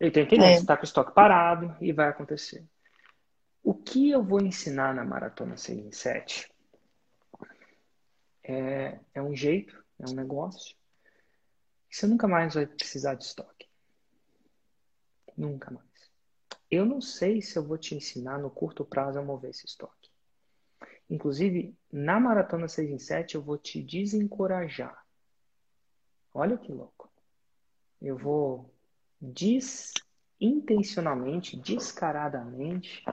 Eu 0.00 0.08
estou 0.08 0.22
entendendo. 0.24 0.44
É. 0.44 0.54
Você 0.54 0.60
está 0.60 0.76
com 0.76 0.82
o 0.82 0.84
estoque 0.84 1.14
parado 1.14 1.76
e 1.80 1.92
vai 1.92 2.08
acontecer. 2.08 2.64
O 3.62 3.72
que 3.72 4.10
eu 4.10 4.24
vou 4.24 4.40
ensinar 4.40 4.92
na 4.92 5.04
Maratona 5.04 5.56
6 5.56 5.78
em 5.78 5.92
7 5.92 6.50
é, 8.42 8.98
é 9.14 9.22
um 9.22 9.34
jeito, 9.34 9.80
é 10.00 10.10
um 10.10 10.14
negócio. 10.14 10.74
Você 11.88 12.06
nunca 12.08 12.26
mais 12.26 12.54
vai 12.54 12.66
precisar 12.66 13.14
de 13.14 13.24
estoque. 13.24 13.68
Nunca 15.36 15.70
mais. 15.70 15.86
Eu 16.68 16.84
não 16.84 17.00
sei 17.00 17.40
se 17.40 17.56
eu 17.56 17.62
vou 17.62 17.78
te 17.78 17.94
ensinar 17.94 18.38
no 18.38 18.50
curto 18.50 18.84
prazo 18.84 19.20
a 19.20 19.22
mover 19.22 19.50
esse 19.50 19.66
estoque. 19.66 20.05
Inclusive, 21.08 21.76
na 21.92 22.18
Maratona 22.18 22.68
6 22.68 22.90
em 22.90 22.98
7, 22.98 23.36
eu 23.36 23.42
vou 23.42 23.56
te 23.56 23.82
desencorajar. 23.82 25.04
Olha 26.34 26.58
que 26.58 26.72
louco. 26.72 27.10
Eu 28.00 28.16
vou 28.16 28.74
des, 29.20 29.92
intencionalmente, 30.40 31.56
descaradamente, 31.56 33.04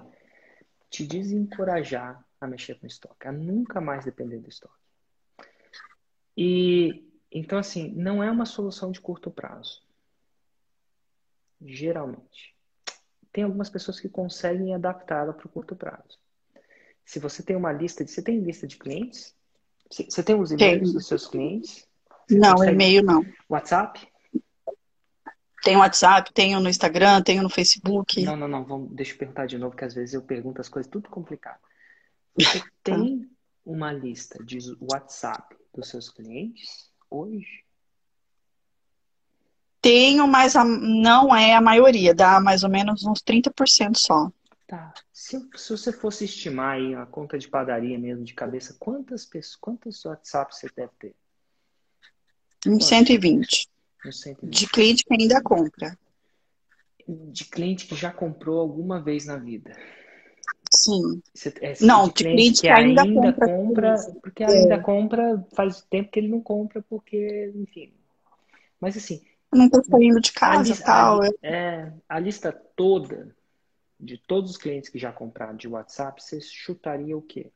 te 0.90 1.06
desencorajar 1.06 2.24
a 2.40 2.48
mexer 2.48 2.76
com 2.80 2.86
estoque, 2.86 3.28
a 3.28 3.32
nunca 3.32 3.80
mais 3.80 4.04
depender 4.04 4.40
do 4.40 4.50
estoque. 4.50 4.74
E 6.36 7.10
então 7.32 7.58
assim, 7.58 7.92
não 7.94 8.22
é 8.22 8.30
uma 8.30 8.46
solução 8.46 8.92
de 8.92 9.00
curto 9.00 9.32
prazo. 9.32 9.82
Geralmente. 11.62 12.54
Tem 13.32 13.44
algumas 13.44 13.70
pessoas 13.70 14.00
que 14.00 14.10
conseguem 14.10 14.76
adaptá-la 14.76 15.34
para 15.34 15.48
o 15.48 15.50
curto 15.50 15.76
prazo. 15.76 16.20
Se 17.06 17.20
você 17.20 17.44
tem 17.44 17.56
uma 17.56 17.72
lista 17.72 18.04
de. 18.04 18.12
Você 18.12 18.22
tem 18.22 18.40
lista 18.40 18.66
de 18.68 18.78
clientes? 18.78 19.36
Você 19.90 20.24
tem 20.24 20.40
os 20.40 20.52
e-mails 20.52 20.94
dos 20.94 21.08
seus 21.08 21.28
clientes? 21.28 21.88
Você 22.28 22.38
não, 22.38 22.64
e-mail 22.64 23.04
não. 23.04 23.26
WhatsApp? 23.50 24.08
Tenho 25.64 25.80
WhatsApp, 25.80 26.34
tenho 26.34 26.60
no 26.60 26.70
Instagram, 26.70 27.22
tenho 27.22 27.44
no 27.44 27.50
Facebook. 27.50 28.22
Não, 28.24 28.36
não, 28.36 28.48
não. 28.48 28.66
Vamos, 28.66 28.94
deixa 28.94 29.14
eu 29.14 29.18
perguntar 29.18 29.46
de 29.46 29.58
novo, 29.58 29.72
porque 29.72 29.86
às 29.86 29.94
vezes 29.94 30.14
eu 30.14 30.22
pergunto 30.22 30.60
as 30.60 30.68
coisas 30.68 30.92
tudo 30.92 31.10
complicado. 31.10 31.60
Você 32.36 32.60
tá. 32.84 32.96
tem 32.96 33.30
uma 33.66 33.92
lista 33.92 34.44
de 34.44 34.58
WhatsApp 34.82 35.56
dos 35.74 35.88
seus 35.88 36.10
clientes 36.10 36.92
hoje? 37.10 37.64
Tenho, 39.82 40.28
mas 40.28 40.56
a, 40.56 40.64
não 40.64 41.36
é 41.36 41.56
a 41.56 41.62
maioria, 41.62 42.14
dá 42.14 42.40
mais 42.40 42.64
ou 42.64 42.70
menos 42.70 43.06
uns 43.06 43.22
30% 43.22 43.98
só. 43.98 44.32
Tá. 44.74 44.92
Se, 45.12 45.38
se 45.56 45.70
você 45.70 45.94
fosse 45.94 46.26
estimar 46.26 46.78
aí 46.78 46.96
a 46.96 47.06
conta 47.06 47.38
de 47.38 47.48
padaria 47.48 47.96
mesmo 48.00 48.24
de 48.24 48.34
cabeça, 48.34 48.76
quantas 48.80 49.24
pessoas, 49.24 49.56
quantos 49.56 50.04
WhatsApp 50.04 50.56
você 50.56 50.68
deve 50.76 50.92
ter? 50.98 51.16
Uns 52.66 52.88
120. 52.88 53.70
Uns 54.04 54.22
120. 54.22 54.52
De 54.52 54.68
cliente 54.68 55.06
que 55.06 55.14
ainda 55.14 55.44
compra. 55.44 55.96
De 57.08 57.46
cliente 57.46 57.86
que 57.86 57.96
já 57.96 58.12
comprou 58.12 58.60
alguma 58.60 59.00
vez 59.00 59.28
na 59.28 59.38
vida. 59.38 59.78
Sim. 60.74 61.22
É, 61.62 61.76
não, 61.82 62.08
de 62.08 62.14
cliente, 62.16 62.36
cliente 62.36 62.62
que, 62.62 62.68
ainda, 62.68 63.04
ainda 63.04 63.32
compra, 63.32 63.46
compra 63.46 63.96
porque 64.24 64.44
é. 64.44 64.48
ainda 64.48 64.82
compra 64.82 65.48
faz 65.56 65.84
tempo 65.84 66.10
que 66.10 66.20
ele 66.20 66.30
não 66.30 66.42
compra 66.42 66.84
porque, 66.90 67.54
enfim. 67.54 67.94
Mas 68.82 68.98
assim, 68.98 69.22
não 69.54 69.70
tô 69.70 69.84
saindo 69.84 70.20
de 70.20 70.32
casa 70.32 70.74
e 70.74 70.84
tal. 70.84 71.20
É, 71.44 71.94
a 72.10 72.18
lista 72.18 72.52
toda 72.76 73.36
de 74.04 74.18
todos 74.18 74.52
os 74.52 74.58
clientes 74.58 74.90
que 74.90 75.00
já 75.00 75.12
compraram 75.12 75.56
de 75.56 75.68
WhatsApp, 75.68 76.22
você 76.22 76.42
chutaria 76.42 77.18
o 77.18 77.22
quê? 77.22 77.52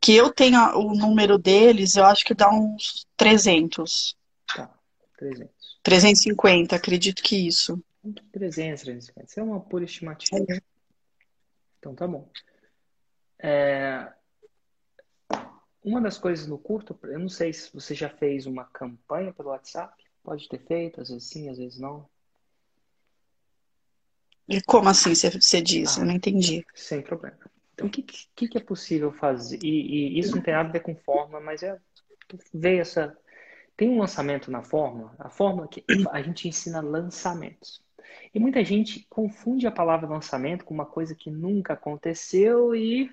Que 0.00 0.14
eu 0.14 0.32
tenha 0.32 0.76
o 0.76 0.94
número 0.94 1.38
deles, 1.38 1.96
eu 1.96 2.04
acho 2.04 2.24
que 2.24 2.34
dá 2.34 2.50
uns 2.50 3.06
300. 3.16 4.16
Tá, 4.54 4.74
300. 5.16 5.78
350, 5.82 6.74
acredito 6.74 7.22
que 7.22 7.36
isso. 7.36 7.82
300, 8.32 8.82
350. 8.82 9.26
Isso 9.26 9.40
é 9.40 9.42
uma 9.42 9.60
pura 9.60 9.84
estimativa. 9.84 10.44
É. 10.50 10.60
Então 11.78 11.94
tá 11.94 12.06
bom. 12.06 12.28
É, 13.38 14.12
uma 15.84 16.00
das 16.00 16.16
coisas 16.16 16.46
no 16.46 16.58
curto, 16.58 16.98
eu 17.04 17.18
não 17.18 17.28
sei 17.28 17.52
se 17.52 17.72
você 17.72 17.94
já 17.94 18.08
fez 18.08 18.46
uma 18.46 18.64
campanha 18.64 19.32
pelo 19.32 19.48
WhatsApp, 19.48 20.02
pode 20.22 20.48
ter 20.48 20.60
feito, 20.60 21.00
às 21.00 21.08
vezes 21.08 21.28
sim, 21.28 21.48
às 21.48 21.58
vezes 21.58 21.78
não. 21.78 22.08
E 24.48 24.60
como 24.62 24.88
assim 24.88 25.14
você 25.14 25.62
diz? 25.62 25.96
Ah, 25.96 26.00
eu 26.00 26.06
não 26.06 26.14
entendi. 26.14 26.64
Sem 26.74 27.00
problema. 27.00 27.38
Então, 27.74 27.86
o 27.86 27.90
que, 27.90 28.02
que, 28.02 28.48
que 28.48 28.58
é 28.58 28.60
possível 28.60 29.12
fazer? 29.12 29.58
E, 29.62 30.16
e, 30.16 30.18
isso 30.18 30.34
não 30.34 30.42
tem 30.42 30.54
nada 30.54 30.68
a 30.68 30.72
ver 30.72 30.80
com 30.80 30.94
forma, 30.94 31.40
mas 31.40 31.62
é 31.62 31.78
veio 32.52 32.80
essa. 32.80 33.16
Tem 33.76 33.88
um 33.88 33.98
lançamento 33.98 34.50
na 34.50 34.62
forma, 34.62 35.14
a 35.18 35.30
forma 35.30 35.66
que 35.66 35.84
a 36.10 36.22
gente 36.22 36.46
ensina 36.46 36.80
lançamentos. 36.80 37.82
E 38.34 38.38
muita 38.38 38.62
gente 38.64 39.06
confunde 39.08 39.66
a 39.66 39.72
palavra 39.72 40.08
lançamento 40.08 40.64
com 40.64 40.74
uma 40.74 40.84
coisa 40.84 41.14
que 41.14 41.30
nunca 41.30 41.72
aconteceu 41.72 42.74
e 42.74 43.10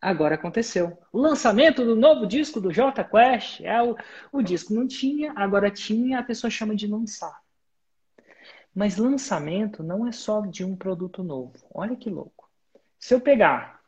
agora 0.00 0.34
aconteceu. 0.34 0.98
O 1.12 1.18
lançamento 1.18 1.84
do 1.84 1.94
novo 1.94 2.26
disco 2.26 2.60
do 2.60 2.72
J 2.72 3.04
Quest, 3.04 3.60
é 3.60 3.82
o, 3.82 3.96
o 4.32 4.42
disco 4.42 4.72
não 4.72 4.86
tinha, 4.86 5.32
agora 5.36 5.70
tinha, 5.70 6.18
a 6.18 6.22
pessoa 6.22 6.50
chama 6.50 6.74
de 6.74 6.86
lançar. 6.86 7.38
Mas 8.76 8.98
lançamento 8.98 9.82
não 9.82 10.06
é 10.06 10.12
só 10.12 10.42
de 10.42 10.62
um 10.62 10.76
produto 10.76 11.22
novo. 11.22 11.54
Olha 11.72 11.96
que 11.96 12.10
louco. 12.10 12.46
Se 13.00 13.14
eu 13.14 13.20
pegar 13.22 13.82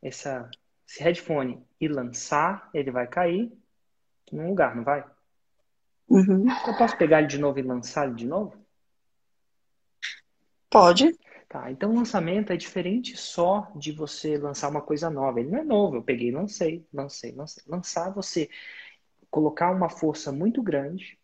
essa, 0.00 0.48
esse 0.88 1.02
headphone 1.02 1.66
e 1.80 1.88
lançar, 1.88 2.70
ele 2.72 2.92
vai 2.92 3.08
cair 3.08 3.52
num 4.30 4.50
lugar, 4.50 4.76
não 4.76 4.84
vai? 4.84 5.04
Uhum. 6.08 6.46
Eu 6.64 6.78
posso 6.78 6.96
pegar 6.96 7.18
ele 7.18 7.26
de 7.26 7.38
novo 7.38 7.58
e 7.58 7.62
lançar 7.62 8.06
ele 8.06 8.14
de 8.14 8.24
novo? 8.24 8.56
Pode. 10.70 11.18
Tá, 11.48 11.68
então 11.72 11.92
lançamento 11.92 12.52
é 12.52 12.56
diferente 12.56 13.16
só 13.16 13.72
de 13.74 13.90
você 13.90 14.38
lançar 14.38 14.68
uma 14.68 14.80
coisa 14.80 15.10
nova. 15.10 15.40
Ele 15.40 15.50
não 15.50 15.58
é 15.58 15.64
novo, 15.64 15.96
eu 15.96 16.02
peguei, 16.04 16.30
lancei, 16.30 16.86
lancei, 16.92 17.32
lancei. 17.32 17.64
Lançar 17.66 18.10
você 18.10 18.48
colocar 19.28 19.72
uma 19.72 19.88
força 19.88 20.30
muito 20.30 20.62
grande 20.62 21.18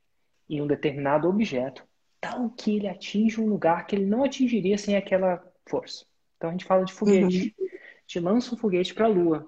em 0.48 0.60
um 0.60 0.66
determinado 0.66 1.28
objeto, 1.28 1.88
tal 2.30 2.50
que 2.50 2.76
ele 2.76 2.88
atinja 2.88 3.40
um 3.40 3.48
lugar 3.48 3.86
que 3.86 3.96
ele 3.96 4.06
não 4.06 4.24
atingiria 4.24 4.78
sem 4.78 4.96
aquela 4.96 5.42
força. 5.66 6.04
Então 6.36 6.50
a 6.50 6.52
gente 6.52 6.64
fala 6.64 6.84
de 6.84 6.92
foguete. 6.92 7.54
Uhum. 7.58 7.66
A 7.66 8.12
gente 8.12 8.20
lança 8.20 8.54
um 8.54 8.58
foguete 8.58 8.94
para 8.94 9.06
a 9.06 9.08
Lua. 9.08 9.46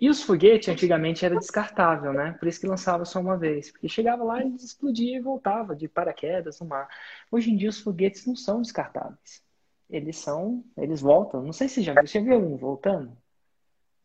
E 0.00 0.08
os 0.08 0.22
foguetes 0.22 0.68
antigamente 0.68 1.24
era 1.24 1.36
descartável, 1.36 2.12
né? 2.12 2.32
Por 2.38 2.48
isso 2.48 2.60
que 2.60 2.66
lançava 2.66 3.04
só 3.04 3.20
uma 3.20 3.36
vez. 3.36 3.70
Porque 3.70 3.88
chegava 3.88 4.24
lá, 4.24 4.40
ele 4.40 4.56
explodia 4.56 5.16
e 5.16 5.20
voltava 5.20 5.76
de 5.76 5.86
paraquedas 5.86 6.58
no 6.60 6.66
mar. 6.66 6.88
Hoje 7.30 7.50
em 7.50 7.56
dia 7.56 7.68
os 7.68 7.80
foguetes 7.80 8.26
não 8.26 8.34
são 8.34 8.62
descartáveis 8.62 9.42
eles 9.90 10.16
são, 10.16 10.64
eles 10.76 11.00
voltam. 11.00 11.42
Não 11.42 11.52
sei 11.52 11.68
se 11.68 11.82
já 11.82 11.92
viu, 11.92 12.06
você 12.06 12.20
viu 12.20 12.38
um 12.38 12.56
voltando? 12.56 13.16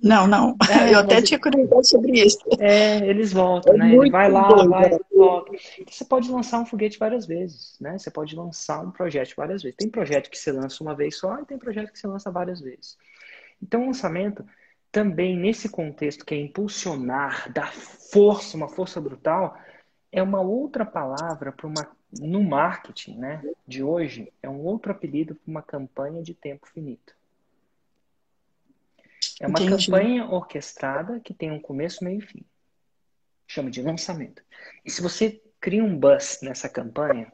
Não, 0.01 0.27
não. 0.27 0.55
É, 0.69 0.93
eu 0.93 0.99
até 0.99 1.21
tinha 1.21 1.39
curiosidade 1.39 1.87
sobre 1.87 2.19
isso. 2.19 2.39
É, 2.59 2.97
eles 3.07 3.31
voltam, 3.31 3.73
é 3.73 3.77
né? 3.77 3.95
Ele 3.95 4.09
vai 4.09 4.29
lá, 4.29 4.47
doido, 4.47 4.69
vai, 4.69 4.89
volta. 5.11 5.51
Você 5.89 6.05
pode 6.05 6.31
lançar 6.31 6.59
um 6.59 6.65
foguete 6.65 6.99
várias 6.99 7.25
vezes, 7.25 7.77
né? 7.79 7.97
Você 7.97 8.11
pode 8.11 8.35
lançar 8.35 8.81
um 8.81 8.91
projeto 8.91 9.33
várias 9.35 9.63
vezes. 9.63 9.77
Tem 9.77 9.89
projeto 9.89 10.29
que 10.29 10.37
você 10.37 10.51
lança 10.51 10.83
uma 10.83 10.95
vez 10.95 11.17
só 11.17 11.39
e 11.39 11.45
tem 11.45 11.57
projeto 11.57 11.91
que 11.91 11.99
você 11.99 12.07
lança 12.07 12.31
várias 12.31 12.61
vezes. 12.61 12.97
Então, 13.61 13.83
o 13.83 13.85
lançamento 13.87 14.45
também 14.91 15.35
nesse 15.37 15.67
contexto 15.67 16.25
que 16.25 16.33
é 16.33 16.37
impulsionar, 16.37 17.51
dar 17.51 17.73
força, 17.73 18.55
uma 18.55 18.69
força 18.69 19.01
brutal, 19.01 19.57
é 20.11 20.23
uma 20.23 20.39
outra 20.39 20.85
palavra 20.85 21.51
para 21.51 21.67
uma 21.67 21.87
no 22.19 22.41
marketing 22.41 23.17
né, 23.17 23.43
de 23.67 23.83
hoje, 23.83 24.31
é 24.41 24.49
um 24.49 24.63
outro 24.63 24.91
apelido 24.91 25.35
para 25.35 25.51
uma 25.51 25.61
campanha 25.61 26.23
de 26.23 26.33
tempo 26.33 26.67
finito. 26.67 27.13
É 29.39 29.47
uma 29.47 29.59
Entendi. 29.59 29.87
campanha 29.87 30.25
orquestrada 30.25 31.19
que 31.19 31.33
tem 31.33 31.51
um 31.51 31.59
começo, 31.59 32.03
meio 32.03 32.19
e 32.19 32.25
fim. 32.25 32.45
Chama 33.47 33.69
de 33.69 33.81
lançamento. 33.81 34.41
E 34.83 34.89
se 34.89 35.01
você 35.01 35.41
cria 35.59 35.83
um 35.83 35.97
buzz 35.97 36.39
nessa 36.41 36.69
campanha, 36.69 37.31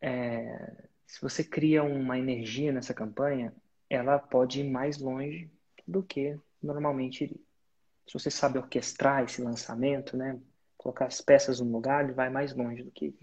é, 0.00 0.88
se 1.06 1.20
você 1.20 1.44
cria 1.44 1.82
uma 1.82 2.18
energia 2.18 2.72
nessa 2.72 2.92
campanha, 2.92 3.54
ela 3.88 4.18
pode 4.18 4.60
ir 4.60 4.70
mais 4.70 4.98
longe 4.98 5.50
do 5.86 6.02
que 6.02 6.38
normalmente 6.62 7.24
iria. 7.24 7.40
Se 8.06 8.12
você 8.12 8.30
sabe 8.30 8.58
orquestrar 8.58 9.24
esse 9.24 9.40
lançamento, 9.40 10.16
né, 10.16 10.38
colocar 10.76 11.06
as 11.06 11.20
peças 11.20 11.60
no 11.60 11.70
lugar, 11.70 12.04
ele 12.04 12.12
vai 12.12 12.28
mais 12.28 12.54
longe 12.54 12.82
do 12.82 12.90
que 12.90 13.14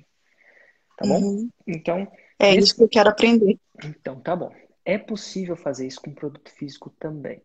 Tá 1.02 1.08
bom? 1.08 1.20
Uhum. 1.20 1.50
Então. 1.68 2.12
É 2.40 2.54
isso 2.56 2.76
que 2.76 2.84
eu 2.84 2.90
quero 2.90 3.10
aprender. 3.10 3.60
Então, 3.84 4.20
tá 4.20 4.36
bom. 4.36 4.52
É 4.84 4.98
possível 4.98 5.56
fazer 5.56 5.88
isso 5.88 6.02
com 6.02 6.14
produto 6.14 6.50
físico 6.52 6.90
também. 6.92 7.42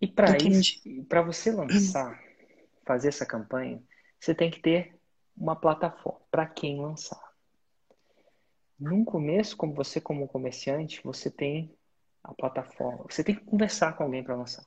E 0.00 0.06
para 0.06 0.36
isso, 0.38 0.82
para 1.08 1.22
você 1.22 1.52
lançar, 1.52 2.20
fazer 2.84 3.08
essa 3.08 3.24
campanha, 3.24 3.80
você 4.18 4.34
tem 4.34 4.50
que 4.50 4.60
ter 4.60 4.98
uma 5.36 5.54
plataforma 5.54 6.20
para 6.30 6.46
quem 6.46 6.80
lançar. 6.80 7.22
No 8.78 9.04
começo, 9.04 9.56
como 9.56 9.74
você 9.74 10.00
como 10.00 10.26
comerciante, 10.26 11.00
você 11.04 11.30
tem 11.30 11.72
a 12.24 12.34
plataforma. 12.34 13.04
Você 13.08 13.22
tem 13.22 13.34
que 13.34 13.44
conversar 13.44 13.96
com 13.96 14.02
alguém 14.02 14.24
para 14.24 14.34
lançar. 14.34 14.66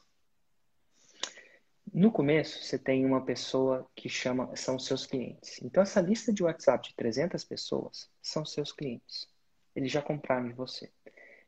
No 1.93 2.11
começo, 2.11 2.63
você 2.63 2.79
tem 2.79 3.05
uma 3.05 3.23
pessoa 3.23 3.85
que 3.95 4.09
chama, 4.09 4.55
são 4.55 4.79
seus 4.79 5.05
clientes. 5.05 5.61
Então, 5.61 5.83
essa 5.83 6.01
lista 6.01 6.33
de 6.33 6.43
WhatsApp 6.43 6.89
de 6.89 6.95
300 6.95 7.43
pessoas 7.43 8.09
são 8.21 8.45
seus 8.45 8.71
clientes. 8.71 9.27
Eles 9.75 9.91
já 9.91 10.01
compraram 10.01 10.47
de 10.47 10.53
você. 10.53 10.91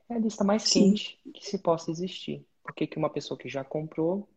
É 0.10 0.16
a 0.16 0.20
lista 0.20 0.44
mais 0.44 0.64
Sim. 0.64 0.90
quente 0.90 1.20
que 1.34 1.46
se 1.46 1.58
possa 1.60 1.92
existir. 1.92 2.46
Porque 2.64 2.88
que 2.88 2.98
uma 2.98 3.10
pessoa 3.10 3.38
que 3.38 3.48
já 3.48 3.64
comprou 3.64 4.28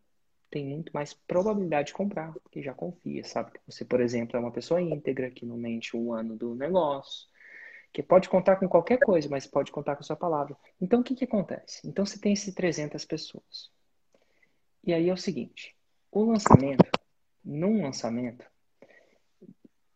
tem 0.49 0.65
muito 0.65 0.91
mais 0.91 1.13
probabilidade 1.13 1.87
de 1.87 1.93
comprar, 1.93 2.33
porque 2.33 2.61
já 2.61 2.73
confia, 2.73 3.23
sabe? 3.23 3.51
Que 3.51 3.59
você, 3.65 3.85
por 3.85 4.01
exemplo, 4.01 4.35
é 4.35 4.39
uma 4.39 4.51
pessoa 4.51 4.81
íntegra, 4.81 5.31
que 5.31 5.45
não 5.45 5.55
mente 5.55 5.95
um 5.95 6.13
ano 6.13 6.35
do 6.35 6.53
negócio, 6.53 7.27
que 7.93 8.03
pode 8.03 8.27
contar 8.27 8.57
com 8.57 8.67
qualquer 8.67 8.99
coisa, 8.99 9.29
mas 9.29 9.47
pode 9.47 9.71
contar 9.71 9.95
com 9.95 10.01
a 10.01 10.03
sua 10.03 10.15
palavra. 10.15 10.57
Então, 10.79 10.99
o 10.99 11.03
que, 11.03 11.15
que 11.15 11.23
acontece? 11.23 11.87
Então, 11.87 12.05
você 12.05 12.19
tem 12.19 12.33
esses 12.33 12.53
300 12.53 13.05
pessoas. 13.05 13.71
E 14.83 14.93
aí 14.93 15.09
é 15.09 15.13
o 15.13 15.17
seguinte, 15.17 15.75
o 16.11 16.23
lançamento, 16.23 16.89
num 17.45 17.83
lançamento, 17.83 18.45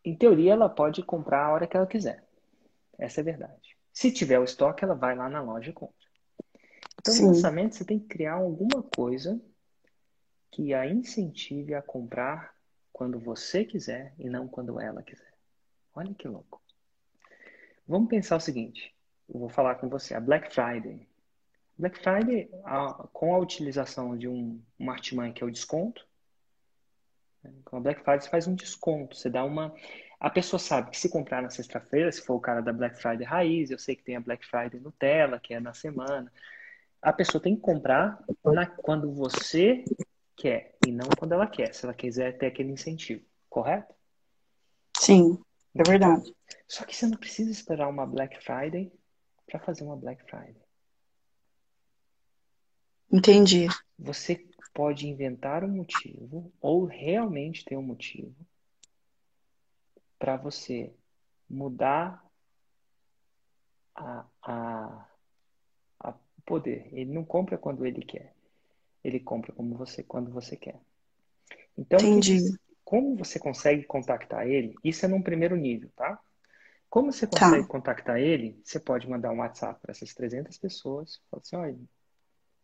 em 0.04 0.16
teoria, 0.16 0.52
ela 0.52 0.68
pode 0.68 1.02
comprar 1.02 1.44
a 1.44 1.52
hora 1.52 1.66
que 1.66 1.76
ela 1.76 1.86
quiser. 1.86 2.24
Essa 2.98 3.20
é 3.20 3.22
a 3.22 3.24
verdade. 3.24 3.76
Se 3.96 4.12
tiver 4.12 4.38
o 4.38 4.44
estoque, 4.44 4.84
ela 4.84 4.94
vai 4.94 5.16
lá 5.16 5.26
na 5.26 5.40
loja 5.40 5.70
e 5.70 5.72
compra. 5.72 6.06
Então, 7.00 7.14
Sim. 7.14 7.22
no 7.22 7.28
lançamento, 7.28 7.76
você 7.76 7.82
tem 7.82 7.98
que 7.98 8.06
criar 8.06 8.34
alguma 8.34 8.82
coisa 8.82 9.40
que 10.50 10.74
a 10.74 10.86
incentive 10.86 11.72
a 11.72 11.80
comprar 11.80 12.54
quando 12.92 13.18
você 13.18 13.64
quiser 13.64 14.12
e 14.18 14.28
não 14.28 14.46
quando 14.46 14.78
ela 14.78 15.02
quiser. 15.02 15.32
Olha 15.94 16.12
que 16.12 16.28
louco. 16.28 16.60
Vamos 17.88 18.10
pensar 18.10 18.36
o 18.36 18.40
seguinte. 18.40 18.94
Eu 19.32 19.40
vou 19.40 19.48
falar 19.48 19.76
com 19.76 19.88
você. 19.88 20.12
A 20.12 20.20
Black 20.20 20.52
Friday. 20.52 21.08
Black 21.78 21.98
Friday, 21.98 22.50
a, 22.64 23.08
com 23.14 23.34
a 23.34 23.38
utilização 23.38 24.14
de 24.14 24.28
um, 24.28 24.60
um 24.78 24.90
artimanha 24.90 25.32
que 25.32 25.42
é 25.42 25.46
o 25.46 25.50
desconto, 25.50 26.06
né? 27.42 27.50
com 27.64 27.78
a 27.78 27.80
Black 27.80 28.02
Friday 28.02 28.20
você 28.20 28.28
faz 28.28 28.46
um 28.46 28.54
desconto. 28.54 29.16
Você 29.16 29.30
dá 29.30 29.42
uma... 29.42 29.74
A 30.18 30.30
pessoa 30.30 30.58
sabe 30.58 30.90
que 30.90 30.98
se 30.98 31.10
comprar 31.10 31.42
na 31.42 31.50
sexta-feira, 31.50 32.10
se 32.10 32.22
for 32.22 32.34
o 32.34 32.40
cara 32.40 32.62
da 32.62 32.72
Black 32.72 33.00
Friday 33.00 33.26
raiz, 33.26 33.70
eu 33.70 33.78
sei 33.78 33.94
que 33.94 34.02
tem 34.02 34.16
a 34.16 34.20
Black 34.20 34.46
Friday 34.46 34.80
Nutella, 34.80 35.38
que 35.38 35.52
é 35.52 35.60
na 35.60 35.74
semana. 35.74 36.32
A 37.02 37.12
pessoa 37.12 37.42
tem 37.42 37.54
que 37.54 37.60
comprar 37.60 38.24
na, 38.44 38.66
quando 38.66 39.12
você 39.12 39.84
quer 40.34 40.74
e 40.86 40.90
não 40.90 41.08
quando 41.18 41.32
ela 41.32 41.46
quer, 41.46 41.74
se 41.74 41.84
ela 41.84 41.94
quiser 41.94 42.38
ter 42.38 42.46
aquele 42.46 42.72
incentivo, 42.72 43.22
correto? 43.48 43.94
Sim, 44.96 45.38
é 45.74 45.82
verdade. 45.82 46.34
Só 46.66 46.84
que 46.84 46.96
você 46.96 47.06
não 47.06 47.18
precisa 47.18 47.50
esperar 47.50 47.88
uma 47.88 48.06
Black 48.06 48.42
Friday 48.42 48.90
para 49.46 49.60
fazer 49.60 49.84
uma 49.84 49.96
Black 49.96 50.22
Friday. 50.24 50.56
Entendi. 53.12 53.68
Você 53.98 54.46
pode 54.72 55.06
inventar 55.06 55.62
um 55.62 55.68
motivo 55.68 56.52
ou 56.60 56.84
realmente 56.84 57.64
ter 57.64 57.76
um 57.76 57.82
motivo 57.82 58.34
para 60.18 60.36
você 60.36 60.92
mudar 61.48 62.24
a, 63.94 64.24
a, 64.42 65.06
a 66.00 66.14
poder. 66.44 66.88
Ele 66.92 67.12
não 67.12 67.24
compra 67.24 67.56
quando 67.58 67.86
ele 67.86 68.02
quer. 68.02 68.34
Ele 69.02 69.20
compra 69.20 69.52
como 69.52 69.76
você 69.76 70.02
quando 70.02 70.30
você 70.30 70.56
quer. 70.56 70.80
Então, 71.78 71.98
Entendi. 72.00 72.58
como 72.84 73.16
você 73.16 73.38
consegue 73.38 73.84
contactar 73.84 74.46
ele? 74.46 74.74
Isso 74.82 75.04
é 75.04 75.08
num 75.08 75.22
primeiro 75.22 75.56
nível, 75.56 75.90
tá? 75.94 76.18
Como 76.88 77.12
você 77.12 77.26
tá. 77.26 77.38
consegue 77.38 77.62
tá. 77.62 77.68
contactar 77.68 78.18
ele? 78.18 78.60
Você 78.64 78.80
pode 78.80 79.08
mandar 79.08 79.30
um 79.30 79.38
WhatsApp 79.38 79.80
para 79.80 79.92
essas 79.92 80.14
300 80.14 80.56
pessoas. 80.58 81.20
Fala 81.30 81.42
assim, 81.42 81.56
olha, 81.56 81.78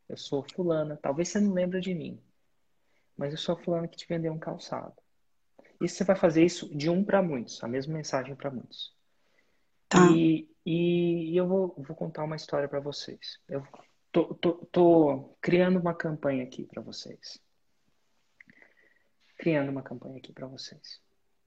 eu 0.09 0.17
sou 0.17 0.43
fulana. 0.43 0.99
Talvez 1.01 1.29
você 1.29 1.41
não 1.41 1.53
lembre 1.53 1.81
de 1.81 1.95
mim. 1.95 2.21
Mas 3.17 3.33
eu 3.33 3.39
sou 3.39 3.57
fulana 3.57 3.87
que 3.87 3.97
te 3.97 4.09
vendeu 4.09 4.33
um 4.33 4.39
calçado. 4.39 5.02
E 5.83 5.89
você 5.89 6.05
vai 6.05 6.17
fazer 6.17 6.45
isso 6.45 6.75
de 6.77 6.89
um 6.89 7.05
para 7.05 7.23
muitos. 7.23 7.63
A 7.63 7.69
mesma 7.69 7.95
mensagem 7.95 8.35
para 8.35 8.51
muitos. 8.51 8.95
Tá. 9.89 10.11
E, 10.13 10.49
e, 10.65 11.37
eu 11.37 11.47
vou, 11.47 11.75
vou 11.77 11.97
contar 11.97 12.25
uma 12.25 12.37
história 12.37 12.69
para 12.69 12.81
vocês. 12.81 13.39
Eu 13.49 13.67
Tô, 14.13 14.35
tô, 14.35 14.53
tô 14.67 15.37
criando 15.41 15.81
uma 15.81 15.95
campanha 15.95 16.45
aqui 16.45 16.67
para 16.67 16.83
vocês. 16.83 17.41
Criando 19.39 19.71
uma 19.71 19.83
campanha 19.83 20.19
aqui 20.19 20.31
para 20.35 20.47
vocês. 20.47 21.01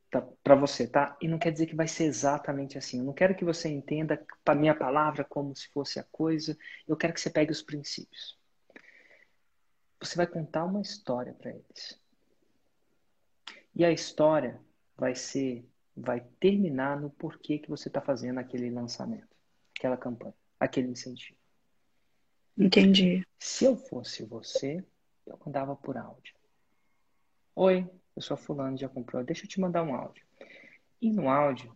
Tá, 0.09 0.21
para 0.43 0.55
você, 0.55 0.87
tá? 0.87 1.15
E 1.21 1.27
não 1.27 1.37
quer 1.37 1.51
dizer 1.51 1.67
que 1.67 1.75
vai 1.75 1.87
ser 1.87 2.05
exatamente 2.05 2.75
assim. 2.75 2.97
Eu 2.97 3.05
não 3.05 3.13
quero 3.13 3.35
que 3.35 3.45
você 3.45 3.69
entenda 3.69 4.25
a 4.43 4.55
minha 4.55 4.73
palavra 4.73 5.23
como 5.23 5.55
se 5.55 5.69
fosse 5.69 5.99
a 5.99 6.03
coisa. 6.03 6.57
Eu 6.87 6.97
quero 6.97 7.13
que 7.13 7.21
você 7.21 7.29
pegue 7.29 7.51
os 7.51 7.61
princípios. 7.61 8.35
Você 9.99 10.17
vai 10.17 10.25
contar 10.25 10.65
uma 10.65 10.81
história 10.81 11.33
para 11.33 11.51
eles. 11.51 12.01
E 13.75 13.83
a 13.83 13.91
história 13.91 14.61
vai 14.95 15.13
ser, 15.13 15.67
vai 15.95 16.21
terminar 16.39 16.99
no 16.99 17.09
porquê 17.09 17.59
que 17.59 17.69
você 17.69 17.89
está 17.89 17.99
fazendo 17.99 18.39
aquele 18.39 18.69
lançamento, 18.69 19.35
aquela 19.77 19.97
campanha, 19.97 20.33
aquele 20.59 20.87
incentivo. 20.87 21.37
Entendi. 22.57 23.27
Se 23.37 23.65
eu 23.65 23.75
fosse 23.75 24.23
você, 24.23 24.83
eu 25.25 25.37
mandava 25.45 25.75
por 25.75 25.97
áudio. 25.97 26.33
Oi, 27.53 27.89
eu 28.15 28.21
sou 28.21 28.37
fulano, 28.37 28.77
já 28.77 28.87
comprou. 28.87 29.23
Deixa 29.23 29.43
eu 29.43 29.49
te 29.49 29.59
mandar 29.59 29.83
um 29.83 29.93
áudio. 29.93 30.25
E 31.01 31.11
no 31.11 31.29
áudio, 31.29 31.75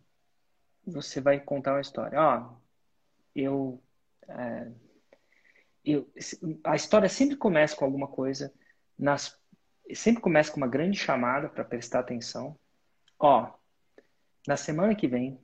você 0.85 1.19
vai 1.19 1.39
contar 1.39 1.73
uma 1.73 1.81
história. 1.81 2.17
Ó, 2.19 2.55
eu, 3.35 3.81
é, 4.27 4.71
eu, 5.83 6.09
a 6.63 6.75
história 6.75 7.09
sempre 7.09 7.35
começa 7.35 7.75
com 7.75 7.83
alguma 7.83 8.07
coisa. 8.07 8.53
Nas, 8.97 9.38
sempre 9.95 10.21
começa 10.21 10.52
com 10.52 10.58
uma 10.58 10.67
grande 10.67 10.97
chamada 10.97 11.49
para 11.49 11.63
prestar 11.63 11.99
atenção. 11.99 12.58
Ó, 13.19 13.52
na 14.47 14.58
semana 14.58 14.95
que 14.95 15.08
vem, 15.08 15.39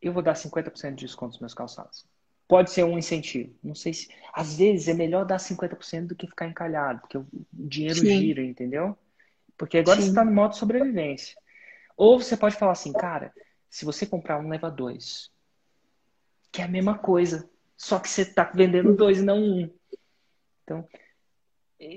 eu 0.00 0.12
vou 0.12 0.22
dar 0.22 0.34
50% 0.34 0.94
de 0.94 1.06
desconto 1.06 1.32
nos 1.32 1.40
meus 1.40 1.54
calçados 1.54 2.06
pode 2.50 2.72
ser 2.72 2.82
um 2.82 2.98
incentivo. 2.98 3.54
Não 3.62 3.76
sei 3.76 3.94
se. 3.94 4.08
Às 4.32 4.58
vezes 4.58 4.88
é 4.88 4.94
melhor 4.94 5.24
dar 5.24 5.38
50% 5.38 6.08
do 6.08 6.16
que 6.16 6.26
ficar 6.26 6.48
encalhado, 6.48 7.00
porque 7.00 7.16
o 7.16 7.24
dinheiro 7.52 8.00
Sim. 8.00 8.18
gira, 8.18 8.42
entendeu? 8.42 8.98
Porque 9.56 9.78
agora 9.78 9.98
Sim. 9.98 10.02
você 10.02 10.08
está 10.08 10.24
no 10.24 10.32
modo 10.32 10.56
sobrevivência. 10.56 11.36
Ou 11.96 12.20
você 12.20 12.36
pode 12.36 12.56
falar 12.56 12.72
assim, 12.72 12.92
cara, 12.92 13.32
se 13.68 13.84
você 13.84 14.04
comprar 14.04 14.40
um, 14.40 14.48
leva 14.48 14.68
dois. 14.68 15.30
Que 16.50 16.60
é 16.60 16.64
a 16.64 16.68
mesma 16.68 16.98
coisa. 16.98 17.48
Só 17.76 18.00
que 18.00 18.08
você 18.08 18.22
está 18.22 18.42
vendendo 18.52 18.96
dois 18.96 19.20
e 19.20 19.22
não 19.22 19.38
um. 19.38 19.70
Então, 20.64 20.88